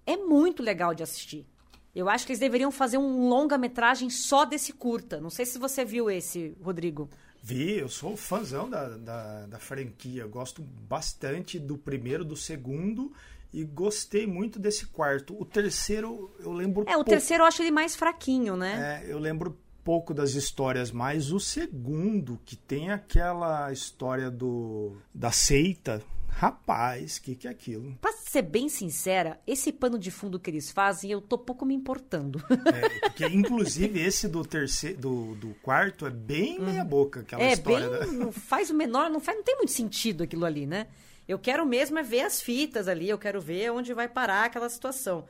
É 0.06 0.18
muito 0.18 0.64
legal 0.64 0.96
de 0.96 1.04
assistir. 1.04 1.46
Eu 1.94 2.10
acho 2.10 2.26
que 2.26 2.32
eles 2.32 2.40
deveriam 2.40 2.72
fazer 2.72 2.98
um 2.98 3.28
longa-metragem 3.28 4.10
só 4.10 4.46
desse 4.46 4.74
curta. 4.74 5.20
Não 5.20 5.30
sei 5.30 5.46
se 5.46 5.60
você 5.60 5.84
viu 5.84 6.10
esse, 6.10 6.56
Rodrigo. 6.62 7.10
Vi, 7.42 7.78
eu 7.78 7.90
sou 7.90 8.16
fãzão 8.16 8.70
da, 8.70 8.90
da, 8.98 9.46
da 9.48 9.60
franquia. 9.60 10.28
Gosto 10.28 10.62
bastante 10.62 11.58
do 11.60 11.78
primeiro, 11.78 12.24
do 12.24 12.36
segundo 12.36 13.12
e 13.54 13.64
gostei 13.64 14.28
muito 14.28 14.60
desse 14.60 14.88
quarto. 14.88 15.36
O 15.40 15.46
terceiro, 15.46 16.32
eu 16.40 16.52
lembro. 16.52 16.84
É, 16.84 16.92
o 16.92 16.96
pouco. 16.96 17.10
terceiro 17.10 17.44
eu 17.44 17.48
acho 17.48 17.62
ele 17.62 17.72
mais 17.72 17.96
fraquinho, 17.96 18.56
né? 18.56 19.04
É, 19.04 19.12
eu 19.12 19.20
lembro 19.20 19.58
pouco 19.84 20.14
das 20.14 20.34
histórias, 20.34 20.92
mas 20.92 21.32
o 21.32 21.40
segundo, 21.40 22.40
que 22.46 22.58
tem 22.58 22.92
aquela 22.92 23.72
história 23.72 24.30
do 24.30 24.98
da 25.14 25.32
seita, 25.32 26.04
Rapaz, 26.38 27.18
o 27.18 27.24
que, 27.24 27.34
que 27.34 27.48
é 27.48 27.50
aquilo? 27.50 27.98
Pra 28.00 28.12
ser 28.12 28.44
bem 28.44 28.70
sincera, 28.70 29.42
esse 29.48 29.72
pano 29.72 29.98
de 29.98 30.12
fundo 30.12 30.40
que 30.40 30.52
eles 30.52 30.72
fazem, 30.72 31.10
eu 31.10 31.20
tô 31.20 31.36
pouco 31.36 31.66
me 31.66 31.74
importando. 31.74 32.40
É, 32.52 33.10
porque, 33.10 33.26
inclusive, 33.26 34.00
esse 34.00 34.28
do 34.28 34.46
terceiro, 34.46 35.00
do, 35.00 35.36
do 35.36 35.56
quarto 35.64 36.06
é 36.06 36.12
bem 36.12 36.60
meia 36.60 36.84
boca, 36.84 37.22
aquela 37.22 37.42
é, 37.42 37.54
história. 37.54 37.90
Bem, 37.90 38.00
da... 38.00 38.06
Não 38.06 38.32
faz 38.32 38.70
o 38.70 38.76
menor, 38.76 39.10
não, 39.10 39.20
faz, 39.20 39.36
não 39.36 39.44
tem 39.44 39.56
muito 39.56 39.72
sentido 39.72 40.24
aquilo 40.24 40.46
ali, 40.46 40.68
né? 40.68 40.86
Eu 41.28 41.38
quero 41.38 41.66
mesmo 41.66 42.00
é 42.00 42.04
ver 42.04 42.22
as 42.22 42.42
fitas 42.42 42.88
ali, 42.88 43.10
eu 43.10 43.18
quero 43.18 43.42
ver 43.42 43.72
onde 43.72 43.94
vai 43.94 44.08
parar 44.08 44.46
aquela 44.46 44.70
situação. 44.70 45.26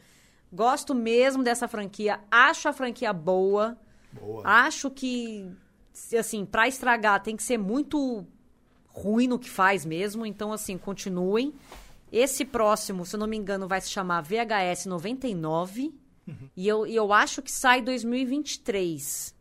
Gosto 0.51 0.93
mesmo 0.93 1.43
dessa 1.43 1.67
franquia, 1.67 2.19
acho 2.29 2.69
a 2.69 2.73
franquia 2.73 3.11
boa. 3.11 3.77
Boa. 4.11 4.43
Acho 4.45 4.89
que, 4.89 5.49
assim, 6.17 6.45
pra 6.45 6.67
estragar 6.67 7.21
tem 7.21 7.35
que 7.35 7.43
ser 7.43 7.57
muito 7.57 8.25
ruim 8.87 9.27
no 9.27 9.37
que 9.37 9.49
faz 9.49 9.85
mesmo. 9.85 10.25
Então, 10.25 10.51
assim, 10.51 10.77
continuem. 10.77 11.53
Esse 12.11 12.45
próximo, 12.45 13.05
se 13.05 13.15
eu 13.15 13.19
não 13.19 13.27
me 13.27 13.35
engano, 13.35 13.67
vai 13.67 13.81
se 13.81 13.89
chamar 13.89 14.21
VHS 14.21 14.85
99. 14.85 15.93
Uhum. 16.25 16.49
E, 16.55 16.67
eu, 16.67 16.87
e 16.87 16.95
eu 16.95 17.11
acho 17.11 17.41
que 17.41 17.51
sai 17.51 17.81
2023. 17.81 19.35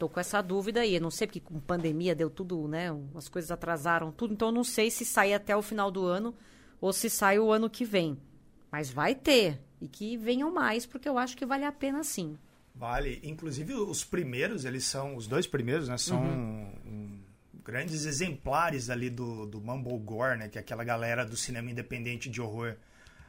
Tô 0.00 0.08
com 0.08 0.18
essa 0.18 0.40
dúvida 0.40 0.80
aí. 0.80 0.94
Eu 0.94 1.00
não 1.02 1.10
sei 1.10 1.26
porque 1.26 1.40
com 1.40 1.60
pandemia 1.60 2.14
deu 2.14 2.30
tudo, 2.30 2.66
né? 2.66 2.86
As 3.14 3.28
coisas 3.28 3.50
atrasaram 3.50 4.10
tudo. 4.10 4.32
Então, 4.32 4.48
eu 4.48 4.52
não 4.52 4.64
sei 4.64 4.90
se 4.90 5.04
sai 5.04 5.34
até 5.34 5.54
o 5.54 5.60
final 5.60 5.90
do 5.90 6.06
ano 6.06 6.34
ou 6.80 6.90
se 6.90 7.10
sai 7.10 7.38
o 7.38 7.52
ano 7.52 7.68
que 7.68 7.84
vem. 7.84 8.16
Mas 8.72 8.90
vai 8.90 9.14
ter. 9.14 9.60
E 9.78 9.86
que 9.86 10.16
venham 10.16 10.50
mais, 10.50 10.86
porque 10.86 11.06
eu 11.06 11.18
acho 11.18 11.36
que 11.36 11.44
vale 11.44 11.66
a 11.66 11.72
pena 11.72 12.02
sim. 12.02 12.38
Vale. 12.74 13.20
Inclusive, 13.22 13.74
os 13.74 14.02
primeiros, 14.02 14.64
eles 14.64 14.84
são... 14.84 15.16
Os 15.16 15.26
dois 15.26 15.46
primeiros, 15.46 15.86
né? 15.86 15.98
São... 15.98 16.22
Uhum. 16.22 16.72
Um 16.86 17.20
grandes 17.62 18.06
exemplares 18.06 18.88
ali 18.88 19.10
do, 19.10 19.44
do 19.44 19.60
Mumble 19.60 19.98
Gore, 19.98 20.38
né? 20.38 20.48
Que 20.48 20.56
é 20.56 20.62
aquela 20.62 20.82
galera 20.82 21.26
do 21.26 21.36
cinema 21.36 21.70
independente 21.70 22.30
de 22.30 22.40
horror 22.40 22.74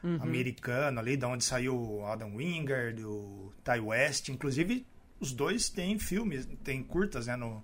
uhum. 0.02 0.22
americano 0.22 0.98
ali, 0.98 1.18
da 1.18 1.28
onde 1.28 1.44
saiu 1.44 1.76
o 1.76 2.06
Adam 2.06 2.34
Wingard, 2.36 3.04
o 3.04 3.52
Ty 3.62 3.78
West. 3.80 4.30
Inclusive, 4.30 4.86
os 5.22 5.32
dois 5.32 5.68
têm 5.68 5.98
filmes, 5.98 6.46
têm 6.64 6.82
curtas, 6.82 7.26
né? 7.26 7.36
No, 7.36 7.62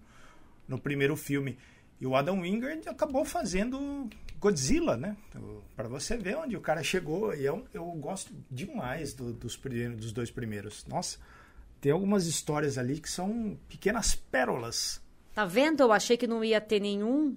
no 0.66 0.79
primeiro 0.79 1.16
filme. 1.16 1.59
E 2.01 2.07
o 2.07 2.14
Adam 2.14 2.40
Wingard 2.40 2.88
acabou 2.88 3.25
fazendo 3.25 4.09
Godzilla, 4.38 4.97
né? 4.97 5.16
Para 5.75 5.88
você 5.88 6.16
ver 6.16 6.37
onde 6.37 6.57
o 6.57 6.61
cara 6.61 6.83
chegou. 6.83 7.35
E 7.35 7.44
eu, 7.44 7.66
eu 7.75 7.85
gosto 7.92 8.33
demais 8.51 9.12
do, 9.12 9.33
dos, 9.33 9.57
primeiros, 9.57 9.97
dos 9.97 10.12
dois 10.12 10.31
primeiros. 10.31 10.87
Nossa, 10.87 11.18
tem 11.81 11.90
algumas 11.90 12.27
histórias 12.27 12.79
ali 12.79 13.01
que 13.01 13.11
são 13.11 13.59
pequenas 13.68 14.14
pérolas 14.14 15.03
Tá 15.38 15.44
vendo? 15.44 15.81
Eu 15.83 15.92
achei 15.92 16.16
que 16.16 16.27
não 16.27 16.42
ia 16.42 16.61
ter 16.61 16.81
nenhum 16.81 17.37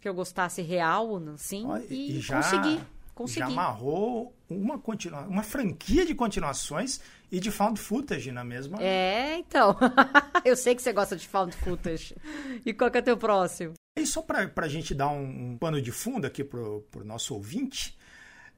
que 0.00 0.08
eu 0.08 0.14
gostasse 0.14 0.62
real, 0.62 1.20
assim, 1.34 1.66
e, 1.88 2.18
e 2.18 2.20
já, 2.20 2.36
consegui. 2.36 2.80
Consegui. 3.12 3.40
Já 3.40 3.46
amarrou 3.46 4.32
uma, 4.50 4.78
continua, 4.78 5.22
uma 5.22 5.42
franquia 5.42 6.04
de 6.04 6.14
continuações 6.14 7.00
e 7.30 7.38
de 7.38 7.50
found 7.50 7.78
footage 7.78 8.32
na 8.32 8.42
mesma. 8.42 8.82
É, 8.82 9.36
então. 9.38 9.76
eu 10.44 10.56
sei 10.56 10.74
que 10.74 10.82
você 10.82 10.92
gosta 10.92 11.16
de 11.16 11.26
found 11.28 11.54
footage. 11.56 12.16
E 12.66 12.74
qual 12.74 12.90
que 12.90 12.98
é 12.98 13.00
o 13.00 13.04
teu 13.04 13.16
próximo? 13.16 13.74
E 13.96 14.06
só 14.06 14.22
para 14.22 14.50
a 14.56 14.68
gente 14.68 14.94
dar 14.94 15.08
um, 15.08 15.52
um, 15.52 15.58
pano 15.58 15.80
de 15.80 15.92
fundo 15.92 16.26
aqui 16.26 16.42
pro, 16.42 16.82
pro 16.90 17.04
nosso 17.04 17.34
ouvinte, 17.34 17.96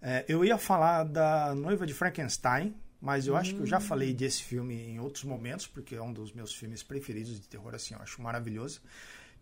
é, 0.00 0.24
eu 0.28 0.44
ia 0.44 0.56
falar 0.56 1.04
da 1.04 1.54
Noiva 1.54 1.86
de 1.86 1.92
Frankenstein, 1.92 2.74
mas 3.00 3.26
eu 3.26 3.34
hum. 3.34 3.36
acho 3.36 3.54
que 3.54 3.60
eu 3.60 3.66
já 3.66 3.80
falei 3.80 4.12
hum. 4.12 4.16
desse 4.16 4.42
filme 4.42 4.74
em 4.74 4.98
outros 4.98 5.24
momentos, 5.24 5.66
porque 5.66 5.94
é 5.94 6.02
um 6.02 6.12
dos 6.12 6.32
meus 6.32 6.54
filmes 6.54 6.82
preferidos 6.82 7.40
de 7.40 7.48
terror, 7.48 7.74
assim, 7.74 7.94
eu 7.94 8.00
acho 8.00 8.22
maravilhoso. 8.22 8.80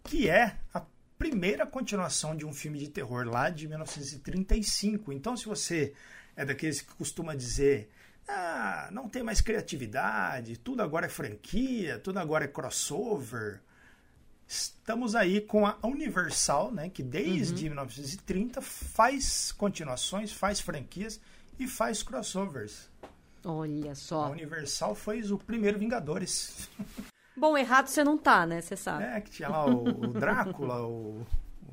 Que 0.03 0.29
é 0.29 0.57
a 0.73 0.83
primeira 1.19 1.67
continuação 1.67 2.35
de 2.35 2.47
um 2.47 2.53
filme 2.55 2.79
de 2.79 2.89
terror 2.89 3.27
lá 3.27 3.51
de 3.51 3.69
1935. 3.69 5.13
Então, 5.13 5.37
se 5.37 5.45
você 5.45 5.93
é 6.37 6.45
daqueles 6.45 6.81
que 6.81 6.95
costuma 6.95 7.35
dizer. 7.35 7.91
Ah, 8.29 8.89
não 8.93 9.09
tem 9.09 9.23
mais 9.23 9.41
criatividade, 9.41 10.57
tudo 10.57 10.83
agora 10.83 11.07
é 11.07 11.09
franquia, 11.09 11.99
tudo 11.99 12.19
agora 12.19 12.45
é 12.45 12.49
crossover. 12.49 13.61
Estamos 14.47 15.15
aí 15.15 15.41
com 15.41 15.67
a 15.67 15.79
Universal, 15.83 16.73
né, 16.73 16.89
que 16.89 17.03
desde 17.03 17.65
uhum. 17.65 17.71
1930 17.71 18.61
faz 18.61 19.53
continuações, 19.53 20.33
faz 20.33 20.61
franquias 20.61 21.21
e 21.59 21.67
faz 21.67 22.03
crossovers. 22.03 22.89
Olha 23.45 23.95
só. 23.95 24.25
A 24.25 24.31
Universal 24.31 24.95
foi 24.95 25.23
o 25.23 25.39
primeiro 25.39 25.79
Vingadores. 25.79 26.69
Bom, 27.37 27.57
errado 27.57 27.87
você 27.87 28.05
não 28.05 28.19
tá, 28.19 28.45
né? 28.45 28.61
Você 28.61 28.77
sabe. 28.77 29.05
É, 29.05 29.21
que 29.21 29.31
tinha 29.31 29.49
lá 29.49 29.65
o, 29.67 29.89
o 29.89 30.07
Drácula, 30.09 30.83
o, 30.87 31.27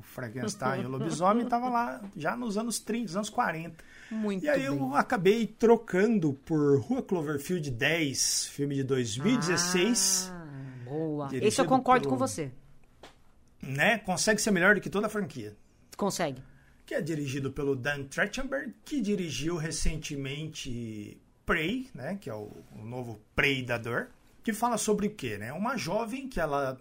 Frankenstein, 0.08 0.84
o 0.84 0.88
lobisomem, 0.88 1.46
tava 1.46 1.68
lá 1.68 2.00
já 2.16 2.36
nos 2.36 2.56
anos 2.58 2.78
30, 2.80 3.12
anos 3.14 3.30
40. 3.30 3.84
Muito 4.10 4.44
E 4.44 4.48
aí 4.48 4.58
bem. 4.60 4.66
eu 4.66 4.94
acabei 4.94 5.46
trocando 5.46 6.32
por 6.44 6.80
Rua 6.80 7.02
Cloverfield 7.02 7.70
10, 7.70 8.46
filme 8.46 8.74
de 8.74 8.82
2016. 8.84 10.32
Ah, 10.32 10.46
boa. 10.84 11.28
Esse 11.32 11.60
eu 11.60 11.66
concordo 11.66 12.02
pelo, 12.04 12.12
com 12.14 12.18
você. 12.18 12.50
Né? 13.62 13.98
Consegue 13.98 14.40
ser 14.40 14.50
melhor 14.50 14.74
do 14.74 14.80
que 14.80 14.90
toda 14.90 15.06
a 15.06 15.10
franquia. 15.10 15.54
Consegue. 15.96 16.42
Que 16.86 16.94
é 16.94 17.02
dirigido 17.02 17.52
pelo 17.52 17.76
Dan 17.76 18.04
Trachtenberg, 18.04 18.74
que 18.84 19.00
dirigiu 19.00 19.56
recentemente 19.56 21.20
Prey, 21.44 21.88
né, 21.94 22.18
que 22.20 22.30
é 22.30 22.34
o, 22.34 22.50
o 22.72 22.84
novo 22.84 23.20
Predador, 23.34 24.08
que 24.42 24.52
fala 24.52 24.78
sobre 24.78 25.06
o 25.06 25.10
quê? 25.14 25.36
Né? 25.38 25.52
Uma 25.52 25.76
jovem 25.76 26.28
que 26.28 26.40
ela 26.40 26.78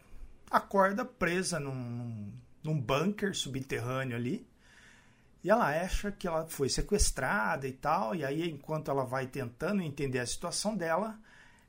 acorda 0.49 1.03
presa 1.03 1.59
num, 1.59 2.31
num 2.67 2.79
bunker 2.79 3.33
subterrâneo 3.33 4.15
ali. 4.15 4.45
E 5.43 5.49
ela 5.49 5.67
acha 5.81 6.11
que 6.11 6.27
ela 6.27 6.45
foi 6.47 6.67
sequestrada 6.67 7.67
e 7.67 7.71
tal. 7.71 8.13
E 8.13 8.25
aí, 8.25 8.49
enquanto 8.49 8.91
ela 8.91 9.05
vai 9.05 9.25
tentando 9.25 9.81
entender 9.81 10.19
a 10.19 10.25
situação 10.25 10.75
dela, 10.75 11.17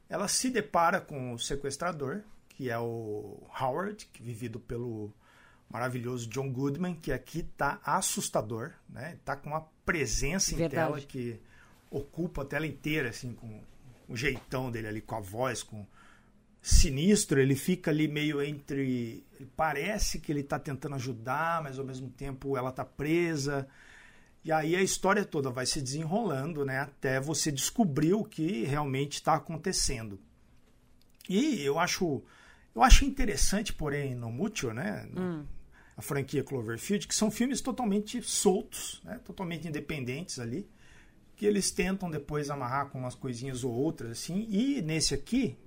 ela 0.08 0.26
se 0.26 0.50
depara 0.50 1.00
com 1.00 1.32
o 1.32 1.38
sequestrador, 1.38 2.22
que 2.48 2.68
é 2.68 2.78
o 2.78 3.40
Howard, 3.60 4.06
que 4.12 4.22
é 4.22 4.26
vivido 4.26 4.58
pelo 4.58 5.12
maravilhoso 5.70 6.28
John 6.28 6.50
Goodman, 6.50 6.94
que 6.94 7.12
aqui 7.12 7.42
tá 7.42 7.78
assustador, 7.84 8.72
né? 8.88 9.18
Tá 9.24 9.36
com 9.36 9.50
uma 9.50 9.68
presença 9.84 10.56
Verdade. 10.56 10.74
em 10.74 10.76
tela 10.76 11.00
que 11.00 11.40
ocupa 11.90 12.42
a 12.42 12.44
tela 12.44 12.66
inteira, 12.66 13.10
assim, 13.10 13.32
com 13.34 13.60
o 14.08 14.16
jeitão 14.16 14.70
dele 14.70 14.88
ali, 14.88 15.00
com 15.00 15.14
a 15.14 15.20
voz, 15.20 15.62
com 15.62 15.86
sinistro, 16.68 17.40
ele 17.40 17.54
fica 17.56 17.90
ali 17.90 18.06
meio 18.06 18.42
entre. 18.42 19.24
Parece 19.56 20.18
que 20.18 20.30
ele 20.30 20.40
está 20.40 20.58
tentando 20.58 20.94
ajudar, 20.96 21.62
mas 21.62 21.78
ao 21.78 21.84
mesmo 21.84 22.10
tempo 22.10 22.56
ela 22.56 22.70
está 22.70 22.84
presa. 22.84 23.66
E 24.44 24.52
aí 24.52 24.76
a 24.76 24.82
história 24.82 25.24
toda 25.24 25.50
vai 25.50 25.66
se 25.66 25.80
desenrolando, 25.80 26.64
né? 26.64 26.80
Até 26.80 27.20
você 27.20 27.50
descobrir 27.50 28.14
o 28.14 28.24
que 28.24 28.64
realmente 28.64 29.14
está 29.14 29.34
acontecendo. 29.34 30.20
E 31.28 31.62
eu 31.62 31.78
acho, 31.78 32.22
eu 32.74 32.82
acho 32.82 33.04
interessante, 33.04 33.72
porém, 33.72 34.14
no 34.14 34.30
Mútil, 34.30 34.72
né? 34.72 35.08
Hum. 35.16 35.44
A 35.96 36.02
franquia 36.02 36.44
Cloverfield, 36.44 37.08
que 37.08 37.14
são 37.14 37.30
filmes 37.30 37.60
totalmente 37.60 38.22
soltos, 38.22 39.02
né? 39.04 39.20
totalmente 39.24 39.66
independentes 39.66 40.38
ali, 40.38 40.70
que 41.34 41.44
eles 41.44 41.72
tentam 41.72 42.08
depois 42.08 42.50
amarrar 42.50 42.88
com 42.88 43.00
umas 43.00 43.16
coisinhas 43.16 43.64
ou 43.64 43.72
outras, 43.72 44.12
assim. 44.12 44.46
E 44.48 44.80
nesse 44.80 45.12
aqui, 45.12 45.58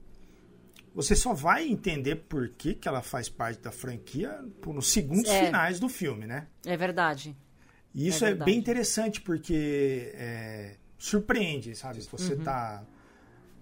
você 0.94 1.16
só 1.16 1.34
vai 1.34 1.68
entender 1.68 2.16
por 2.16 2.50
que, 2.50 2.74
que 2.74 2.88
ela 2.88 3.02
faz 3.02 3.30
parte 3.30 3.62
da 3.62 3.72
franquia 3.72 4.44
nos 4.66 4.92
segundos 4.92 5.30
é. 5.30 5.46
finais 5.46 5.80
do 5.80 5.88
filme, 5.88 6.28
né? 6.28 6.48
É 6.66 6.76
verdade. 6.76 7.36
E 7.94 8.08
isso 8.08 8.26
é, 8.26 8.32
é 8.32 8.36
bem 8.36 8.58
interessante 8.58 9.22
porque 9.22 10.12
é, 10.16 10.76
surpreende, 10.98 11.76
sabe? 11.76 12.02
Você 12.02 12.34
uhum. 12.34 12.44
tá, 12.44 12.84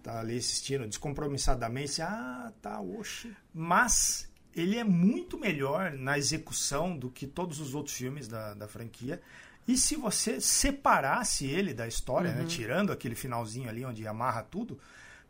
tá 0.04 0.20
ali 0.20 0.38
assistindo 0.38 0.88
descompromissadamente, 0.88 2.02
ah, 2.02 2.52
tá, 2.62 2.80
oxe. 2.82 3.36
Mas 3.54 4.30
ele 4.56 4.78
é 4.78 4.84
muito 4.84 5.38
melhor 5.38 5.94
na 5.94 6.18
execução 6.18 6.98
do 6.98 7.10
que 7.10 7.28
todos 7.28 7.60
os 7.60 7.76
outros 7.76 7.96
filmes 7.96 8.28
da, 8.28 8.54
da 8.54 8.68
franquia. 8.68 9.22
E 9.68 9.78
se 9.78 9.96
você 9.96 10.42
separasse 10.42 11.46
ele 11.46 11.74
da 11.74 11.88
história, 11.88 12.32
né, 12.32 12.38
uhum. 12.38 12.44
né, 12.44 12.50
tirando 12.50 12.92
aquele 12.92 13.15
finalzinho 13.15 13.70
ali 13.70 13.86
onde 13.86 14.08
amarra 14.08 14.42
tudo, 14.42 14.80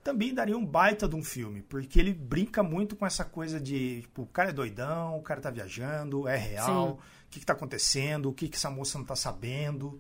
também 0.04 0.34
daria 0.34 0.58
um 0.58 0.66
baita 0.66 1.08
de 1.08 1.16
um 1.16 1.24
filme, 1.24 1.62
porque 1.62 2.00
ele 2.00 2.14
brinca 2.14 2.64
muito 2.64 2.96
com 2.96 3.06
essa 3.06 3.26
coisa 3.26 3.60
de, 3.60 4.02
tipo, 4.02 4.24
o 4.24 4.28
cara 4.28 4.50
é 4.50 4.54
doidão, 4.54 5.18
o 5.18 5.22
cara 5.22 5.42
tá 5.42 5.50
viajando, 5.50 6.28
é 6.28 6.38
real, 6.38 7.00
o 7.28 7.30
que, 7.30 7.40
que 7.40 7.46
tá 7.46 7.54
acontecendo, 7.54 8.30
o 8.30 8.34
que, 8.34 8.48
que 8.48 8.56
essa 8.56 8.70
moça 8.70 8.98
não 8.98 9.06
tá 9.06 9.16
sabendo, 9.16 10.00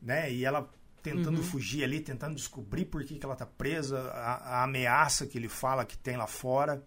né? 0.00 0.30
E 0.30 0.44
ela 0.44 0.68
tentando 1.02 1.38
uhum. 1.38 1.42
fugir 1.42 1.84
ali, 1.84 2.00
tentando 2.00 2.34
descobrir 2.34 2.84
por 2.84 3.02
que, 3.04 3.18
que 3.18 3.24
ela 3.24 3.36
tá 3.36 3.46
presa, 3.46 3.98
a, 4.10 4.58
a, 4.58 4.64
ameaça 4.64 5.26
que 5.26 5.38
ele 5.38 5.48
fala 5.48 5.84
que 5.84 5.96
tem 5.96 6.16
lá 6.16 6.26
fora. 6.26 6.84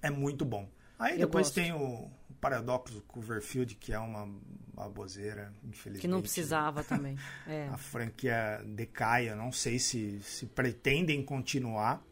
É 0.00 0.10
muito 0.10 0.44
bom. 0.44 0.68
Aí 0.98 1.14
Eu 1.14 1.26
depois 1.26 1.46
gosto. 1.46 1.54
tem 1.54 1.72
o, 1.72 2.10
paradoxo 2.40 3.02
Coverfield, 3.06 3.74
que 3.74 3.92
é 3.92 3.98
uma 3.98 4.28
baboseira, 4.74 5.52
infelizmente. 5.64 6.00
Que 6.00 6.08
não 6.08 6.20
precisava 6.20 6.84
também. 6.84 7.16
É. 7.46 7.68
A 7.72 7.76
franquia 7.76 8.62
decai, 8.64 9.28
eu 9.28 9.36
não 9.36 9.52
sei 9.52 9.78
se, 9.78 10.20
se 10.22 10.46
pretendem 10.46 11.22
continuar. 11.22 12.02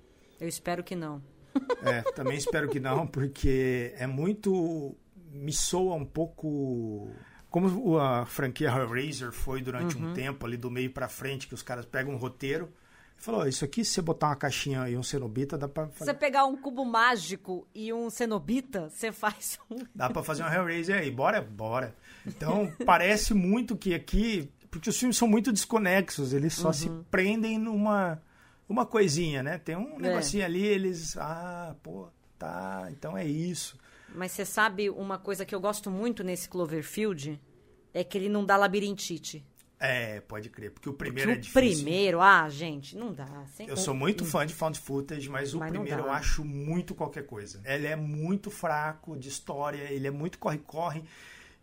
Eu 0.41 0.49
espero 0.49 0.83
que 0.83 0.95
não. 0.95 1.23
É, 1.83 2.03
também 2.13 2.37
espero 2.37 2.69
que 2.69 2.79
não, 2.81 3.07
porque 3.07 3.95
é 3.97 4.07
muito. 4.07 4.97
Me 5.33 5.53
soa 5.53 5.95
um 5.95 6.05
pouco. 6.05 7.11
Como 7.49 7.99
a 7.99 8.27
franquia 8.27 8.69
Hellraiser 8.69 9.33
foi 9.33 9.63
durante 9.63 9.97
uhum. 9.97 10.11
um 10.11 10.15
tempo, 10.15 10.45
ali 10.45 10.57
do 10.57 10.71
meio 10.71 10.91
para 10.91 11.09
frente, 11.09 11.49
que 11.49 11.55
os 11.55 11.63
caras 11.63 11.87
pegam 11.87 12.13
um 12.13 12.19
roteiro 12.19 12.71
falou: 13.17 13.47
Isso 13.47 13.65
aqui, 13.65 13.85
se 13.85 13.93
você 13.93 14.03
botar 14.03 14.29
uma 14.29 14.37
caixinha 14.37 14.89
e 14.89 14.97
um 14.97 15.03
cenobita, 15.03 15.59
dá 15.59 15.69
pra 15.69 15.89
fazer. 15.89 16.13
Você 16.13 16.15
pegar 16.15 16.47
um 16.47 16.57
cubo 16.57 16.85
mágico 16.85 17.67
e 17.75 17.93
um 17.93 18.11
cenobita, 18.11 18.89
você 18.89 19.13
faz 19.13 19.59
um. 19.71 19.79
Dá 19.95 20.11
pra 20.11 20.23
fazer 20.23 20.45
um 20.45 20.53
Hellraiser 20.53 20.99
aí, 20.99 21.11
bora? 21.11 21.41
Bora. 21.41 21.95
Então, 22.27 22.73
parece 22.85 23.35
muito 23.35 23.77
que 23.77 23.95
aqui. 23.95 24.51
Porque 24.71 24.91
os 24.91 24.99
filmes 24.99 25.17
são 25.17 25.27
muito 25.27 25.53
desconexos, 25.53 26.35
eles 26.35 26.53
só 26.53 26.69
uhum. 26.69 26.73
se 26.73 26.91
prendem 27.11 27.59
numa 27.59 28.21
uma 28.69 28.85
coisinha, 28.85 29.43
né? 29.43 29.59
Tem 29.59 29.77
um 29.77 29.97
é. 29.97 30.01
negocinho 30.01 30.45
ali, 30.45 30.65
eles. 30.65 31.17
Ah, 31.17 31.75
pô, 31.83 32.09
tá, 32.39 32.89
então 32.91 33.17
é 33.17 33.25
isso. 33.25 33.79
Mas 34.15 34.33
você 34.33 34.45
sabe 34.45 34.91
uma 34.91 35.19
coisa 35.19 35.45
que 35.45 35.55
eu 35.55 35.61
gosto 35.61 35.91
muito 35.91 36.25
nesse 36.25 36.49
Cloverfield? 36.49 37.41
É 37.93 38.05
que 38.05 38.19
ele 38.19 38.29
não 38.29 38.45
dá 38.45 38.57
labirintite. 38.57 39.45
É, 39.79 40.21
pode 40.21 40.49
crer, 40.49 40.71
porque 40.71 40.89
o 40.89 40.95
primeiro 40.95 41.33
porque 41.33 41.39
é 41.39 41.43
difícil. 41.43 41.81
O 41.81 41.85
primeiro, 41.85 42.21
ah, 42.23 42.49
gente, 42.49 42.97
não 42.97 43.13
dá. 43.13 43.45
Sem... 43.55 43.69
Eu 43.69 43.77
sou 43.77 43.95
muito 43.95 44.25
fã 44.25 44.47
de 44.47 44.55
found 44.55 44.79
footage, 44.79 45.29
mas, 45.29 45.53
mas 45.53 45.55
o 45.55 45.59
primeiro 45.59 46.03
eu 46.03 46.11
acho 46.11 46.43
muito 46.45 46.95
qualquer 46.95 47.27
coisa. 47.27 47.61
Ele 47.63 47.87
é 47.87 47.95
muito 47.95 48.51
fraco 48.51 49.17
de 49.19 49.29
história, 49.29 49.93
ele 49.93 50.07
é 50.07 50.11
muito 50.11 50.39
corre-corre. 50.39 51.05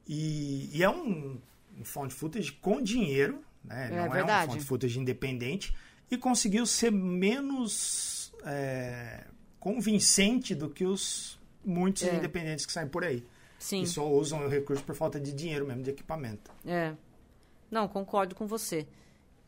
E, 0.07 0.69
e, 0.77 0.83
é 0.83 0.89
um, 0.89 1.39
um 1.79 1.83
found 1.83 2.13
footage 2.13 2.51
com 2.51 2.79
dinheiro, 2.79 3.43
né? 3.63 3.87
É, 3.91 3.95
não 3.95 4.09
verdade. 4.11 4.43
é 4.43 4.45
um 4.45 4.51
found 4.51 4.65
footage 4.65 4.99
independente. 4.99 5.75
E 6.11 6.15
conseguiu 6.15 6.67
ser 6.67 6.91
menos 6.91 8.31
é, 8.45 9.23
convincente 9.59 10.53
do 10.53 10.69
que 10.69 10.85
os 10.85 11.39
muitos 11.65 12.03
é. 12.03 12.15
independentes 12.15 12.63
que 12.63 12.71
saem 12.71 12.87
por 12.87 13.03
aí. 13.03 13.25
Sim. 13.57 13.81
Que 13.81 13.87
só 13.87 14.07
usam 14.07 14.45
o 14.45 14.49
recurso 14.49 14.83
por 14.83 14.93
falta 14.93 15.19
de 15.19 15.33
dinheiro 15.33 15.65
mesmo, 15.65 15.81
de 15.81 15.89
equipamento. 15.89 16.51
É. 16.63 16.93
Não, 17.73 17.87
concordo 17.87 18.35
com 18.35 18.45
você. 18.45 18.87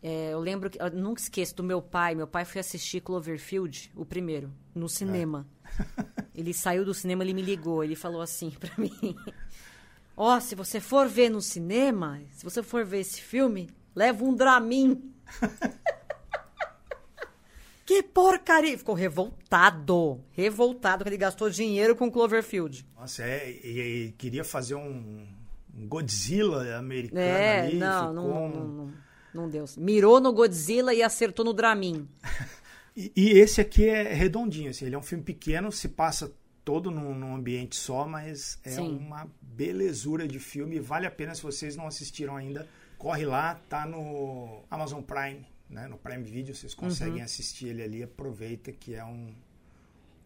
É, 0.02 0.34
eu 0.34 0.40
lembro 0.40 0.68
que. 0.68 0.82
Eu 0.82 0.90
nunca 0.90 1.22
esqueço 1.22 1.56
do 1.56 1.64
meu 1.64 1.80
pai. 1.80 2.16
Meu 2.16 2.26
pai 2.26 2.44
foi 2.44 2.60
assistir 2.60 3.00
Cloverfield, 3.00 3.92
o 3.96 4.04
primeiro, 4.04 4.52
no 4.74 4.90
cinema. 4.90 5.48
É. 5.80 6.26
Ele 6.34 6.52
saiu 6.52 6.84
do 6.84 6.94
cinema, 6.94 7.24
ele 7.24 7.36
me 7.36 7.44
ligou. 7.44 7.84
Ele 7.84 7.96
falou 7.96 8.22
assim 8.22 8.50
para 8.50 8.72
mim: 8.80 9.16
Ó, 10.18 10.36
oh, 10.36 10.42
se 10.42 10.56
você 10.56 10.80
for 10.80 11.08
ver 11.08 11.30
no 11.30 11.40
cinema, 11.40 12.20
se 12.32 12.44
você 12.44 12.64
for 12.64 12.84
ver 12.84 13.02
esse 13.02 13.22
filme, 13.22 13.70
leva 13.96 14.26
um 14.26 14.34
Dramin. 14.34 15.14
que 17.86 18.02
porcaria! 18.02 18.76
Ficou 18.76 18.96
revoltado. 18.96 20.20
Revoltado 20.32 21.04
que 21.04 21.10
ele 21.10 21.18
gastou 21.18 21.48
dinheiro 21.48 21.96
com 21.96 22.12
Cloverfield. 22.12 22.88
Nossa, 22.96 23.22
é, 23.22 23.52
e, 23.52 24.08
e 24.08 24.12
queria 24.14 24.44
fazer 24.44 24.74
um 24.74 25.28
Godzilla 25.76 26.78
americano 26.78 27.22
é, 27.22 27.62
ali. 27.62 27.78
Não, 27.78 28.14
não, 28.14 28.50
não, 28.50 28.68
não, 28.68 28.94
não 29.34 29.50
deu. 29.50 29.66
Mirou 29.78 30.22
no 30.22 30.32
Godzilla 30.32 30.94
e 30.94 31.04
acertou 31.04 31.44
no 31.44 31.54
Dramin. 31.54 32.08
e, 32.96 33.12
e, 33.16 33.30
esse 33.32 33.60
aqui 33.60 33.88
é 33.88 34.14
redondinho, 34.14 34.70
assim, 34.70 34.86
ele 34.86 34.96
é 34.96 34.98
um 34.98 35.04
filme 35.04 35.24
pequeno, 35.24 35.72
se 35.72 35.90
passa 35.90 36.34
todo 36.64 36.90
num, 36.90 37.14
num 37.14 37.36
ambiente 37.36 37.76
só, 37.76 38.08
mas 38.08 38.58
é 38.64 38.72
Sim. 38.72 38.98
uma 38.98 39.28
belezura 39.42 40.28
de 40.28 40.40
filme. 40.40 40.80
Vale 40.80 41.06
a 41.06 41.12
pena 41.12 41.36
se 41.36 41.44
vocês 41.44 41.76
não 41.76 41.88
assistiram 41.88 42.36
ainda. 42.36 42.68
Corre 42.98 43.26
lá, 43.26 43.60
tá 43.70 43.86
no 43.86 44.64
Amazon 44.72 45.02
Prime, 45.02 45.46
né? 45.70 45.88
No 45.88 45.98
Prime 45.98 46.24
Video, 46.24 46.56
vocês 46.56 46.74
conseguem 46.74 47.18
uhum. 47.18 47.26
assistir 47.26 47.68
ele 47.68 47.84
ali. 47.84 48.02
Aproveita 48.02 48.72
que 48.72 48.96
é 48.96 49.04
um 49.04 49.34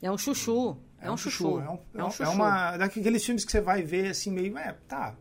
é 0.02 0.10
um 0.10 0.18
chuchu. 0.18 0.78
É, 1.02 1.08
é 1.08 1.12
um, 1.12 1.18
chuchu. 1.18 1.38
chuchu. 1.38 1.60
É, 1.60 1.70
um, 1.70 1.80
é, 1.94 2.04
um 2.04 2.08
é 2.08 2.12
chuchu. 2.12 2.24
é 2.24 2.30
uma 2.30 2.78
daqueles 2.78 3.26
filmes 3.26 3.44
que 3.44 3.52
você 3.52 3.60
vai 3.60 3.82
ver 3.82 4.12
assim 4.12 4.32
meio, 4.32 4.58
é, 4.58 4.74
tá, 4.88 5.16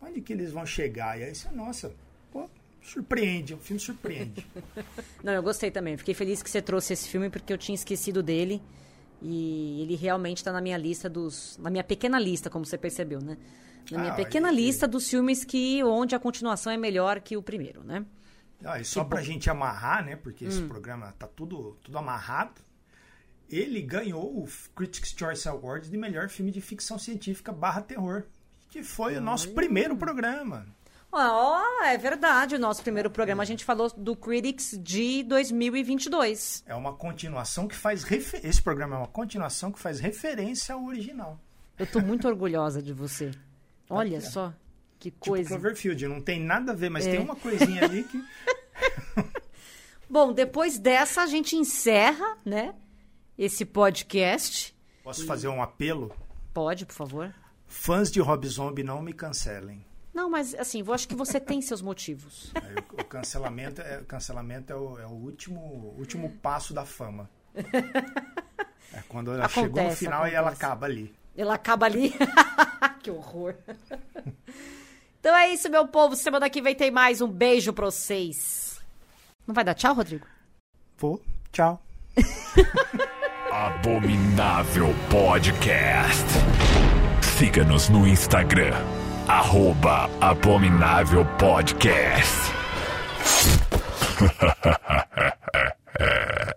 onde 0.00 0.20
que 0.20 0.32
eles 0.32 0.52
vão 0.52 0.64
chegar? 0.64 1.18
E 1.18 1.24
aí 1.24 1.34
você, 1.34 1.48
nossa, 1.50 1.92
pô, 2.30 2.48
surpreende, 2.82 3.54
o 3.54 3.58
filme 3.58 3.80
surpreende. 3.80 4.46
Não, 5.22 5.32
eu 5.32 5.42
gostei 5.42 5.70
também. 5.70 5.96
Fiquei 5.96 6.14
feliz 6.14 6.42
que 6.42 6.50
você 6.50 6.62
trouxe 6.62 6.92
esse 6.92 7.08
filme 7.08 7.28
porque 7.30 7.52
eu 7.52 7.58
tinha 7.58 7.74
esquecido 7.74 8.22
dele. 8.22 8.62
E 9.20 9.82
ele 9.82 9.96
realmente 9.96 10.38
está 10.38 10.52
na 10.52 10.60
minha 10.60 10.76
lista 10.76 11.08
dos. 11.08 11.58
Na 11.58 11.70
minha 11.70 11.82
pequena 11.82 12.20
lista, 12.20 12.48
como 12.48 12.64
você 12.64 12.78
percebeu, 12.78 13.20
né? 13.20 13.36
Na 13.90 13.98
minha 13.98 14.12
ah, 14.12 14.16
pequena 14.16 14.50
lista 14.50 14.86
dos 14.86 15.08
filmes 15.08 15.44
que 15.44 15.82
onde 15.82 16.14
a 16.14 16.20
continuação 16.20 16.72
é 16.72 16.76
melhor 16.76 17.20
que 17.20 17.36
o 17.36 17.42
primeiro, 17.42 17.82
né? 17.82 18.04
Ah, 18.64 18.80
e 18.80 18.84
só 18.84 19.04
para 19.04 19.20
a 19.20 19.22
gente 19.22 19.48
amarrar, 19.48 20.04
né? 20.04 20.14
Porque 20.14 20.44
hum. 20.44 20.48
esse 20.48 20.62
programa 20.62 21.12
tá 21.18 21.26
tudo, 21.26 21.76
tudo 21.82 21.98
amarrado. 21.98 22.60
Ele 23.48 23.80
ganhou 23.80 24.24
o 24.24 24.46
Critics' 24.76 25.14
Choice 25.18 25.48
Award 25.48 25.88
de 25.88 25.96
melhor 25.96 26.28
filme 26.28 26.50
de 26.50 26.60
ficção 26.60 26.98
científica 26.98 27.50
barra 27.50 27.80
terror 27.80 28.24
que 28.68 28.82
foi 28.82 29.16
o 29.16 29.20
nosso 29.20 29.50
primeiro 29.50 29.96
programa. 29.96 30.66
Oh, 31.10 31.84
é 31.84 31.96
verdade. 31.96 32.54
O 32.54 32.58
nosso 32.58 32.82
primeiro 32.82 33.10
programa 33.10 33.42
a 33.42 33.46
gente 33.46 33.64
falou 33.64 33.90
do 33.96 34.14
Critics 34.14 34.78
de 34.78 35.22
2022. 35.22 36.64
É 36.66 36.74
uma 36.74 36.92
continuação 36.92 37.66
que 37.66 37.74
faz 37.74 38.04
refer... 38.04 38.44
esse 38.44 38.60
programa 38.60 38.96
é 38.96 38.98
uma 38.98 39.08
continuação 39.08 39.72
que 39.72 39.78
faz 39.78 40.00
referência 40.00 40.74
ao 40.74 40.84
original. 40.84 41.40
Eu 41.78 41.86
tô 41.86 42.00
muito 42.00 42.28
orgulhosa 42.28 42.82
de 42.82 42.92
você. 42.92 43.30
Olha 43.88 44.18
Aqui, 44.18 44.26
só 44.26 44.52
que 44.98 45.10
tipo 45.10 45.30
coisa. 45.30 45.48
Tipo 45.48 45.60
Cloverfield, 45.60 46.08
não 46.08 46.20
tem 46.20 46.40
nada 46.40 46.72
a 46.72 46.74
ver, 46.74 46.90
mas 46.90 47.06
é. 47.06 47.12
tem 47.12 47.20
uma 47.20 47.36
coisinha 47.36 47.84
ali 47.84 48.04
que 48.04 48.22
Bom, 50.10 50.32
depois 50.32 50.78
dessa 50.78 51.22
a 51.22 51.26
gente 51.26 51.54
encerra, 51.54 52.38
né, 52.44 52.74
esse 53.36 53.64
podcast. 53.64 54.74
Posso 55.02 55.22
e... 55.22 55.26
fazer 55.26 55.48
um 55.48 55.62
apelo? 55.62 56.14
Pode, 56.52 56.84
por 56.84 56.94
favor 56.94 57.34
Fãs 57.68 58.10
de 58.10 58.20
Rob 58.20 58.46
Zombie 58.48 58.82
não 58.82 59.02
me 59.02 59.12
cancelem. 59.12 59.84
Não, 60.12 60.28
mas 60.28 60.54
assim, 60.54 60.82
eu 60.84 60.92
acho 60.92 61.06
que 61.06 61.14
você 61.14 61.38
tem 61.38 61.62
seus 61.62 61.80
motivos. 61.80 62.52
É, 62.58 63.02
o, 63.02 63.04
cancelamento, 63.04 63.80
é, 63.80 63.98
o 63.98 64.04
cancelamento 64.04 64.72
é 64.72 64.76
o, 64.76 64.98
é 64.98 65.06
o 65.06 65.10
último, 65.10 65.94
último 65.96 66.30
passo 66.42 66.74
da 66.74 66.84
fama. 66.84 67.30
É 67.54 69.02
quando 69.08 69.32
ela 69.32 69.44
acontece, 69.44 69.60
chegou 69.60 69.82
no 69.84 69.90
final 69.96 70.20
acontece. 70.20 70.34
e 70.34 70.38
ela 70.38 70.50
acaba 70.50 70.86
ali. 70.86 71.14
Ela 71.36 71.54
acaba 71.54 71.86
ali. 71.86 72.14
que 73.00 73.10
horror. 73.10 73.54
então 75.20 75.36
é 75.36 75.48
isso, 75.50 75.70
meu 75.70 75.86
povo. 75.86 76.16
Semana 76.16 76.50
que 76.50 76.60
vem 76.60 76.74
tem 76.74 76.90
mais. 76.90 77.20
Um 77.20 77.28
beijo 77.28 77.72
pra 77.72 77.84
vocês. 77.84 78.80
Não 79.46 79.54
vai 79.54 79.64
dar 79.64 79.74
tchau, 79.74 79.94
Rodrigo? 79.94 80.26
Vou. 80.96 81.22
Tchau. 81.52 81.82
Abominável 83.52 84.88
Podcast. 85.10 86.26
Siga-nos 87.38 87.88
no 87.88 88.04
Instagram, 88.04 88.74
arroba 89.28 90.10
Abominável 90.20 91.24
Podcast. 91.38 92.50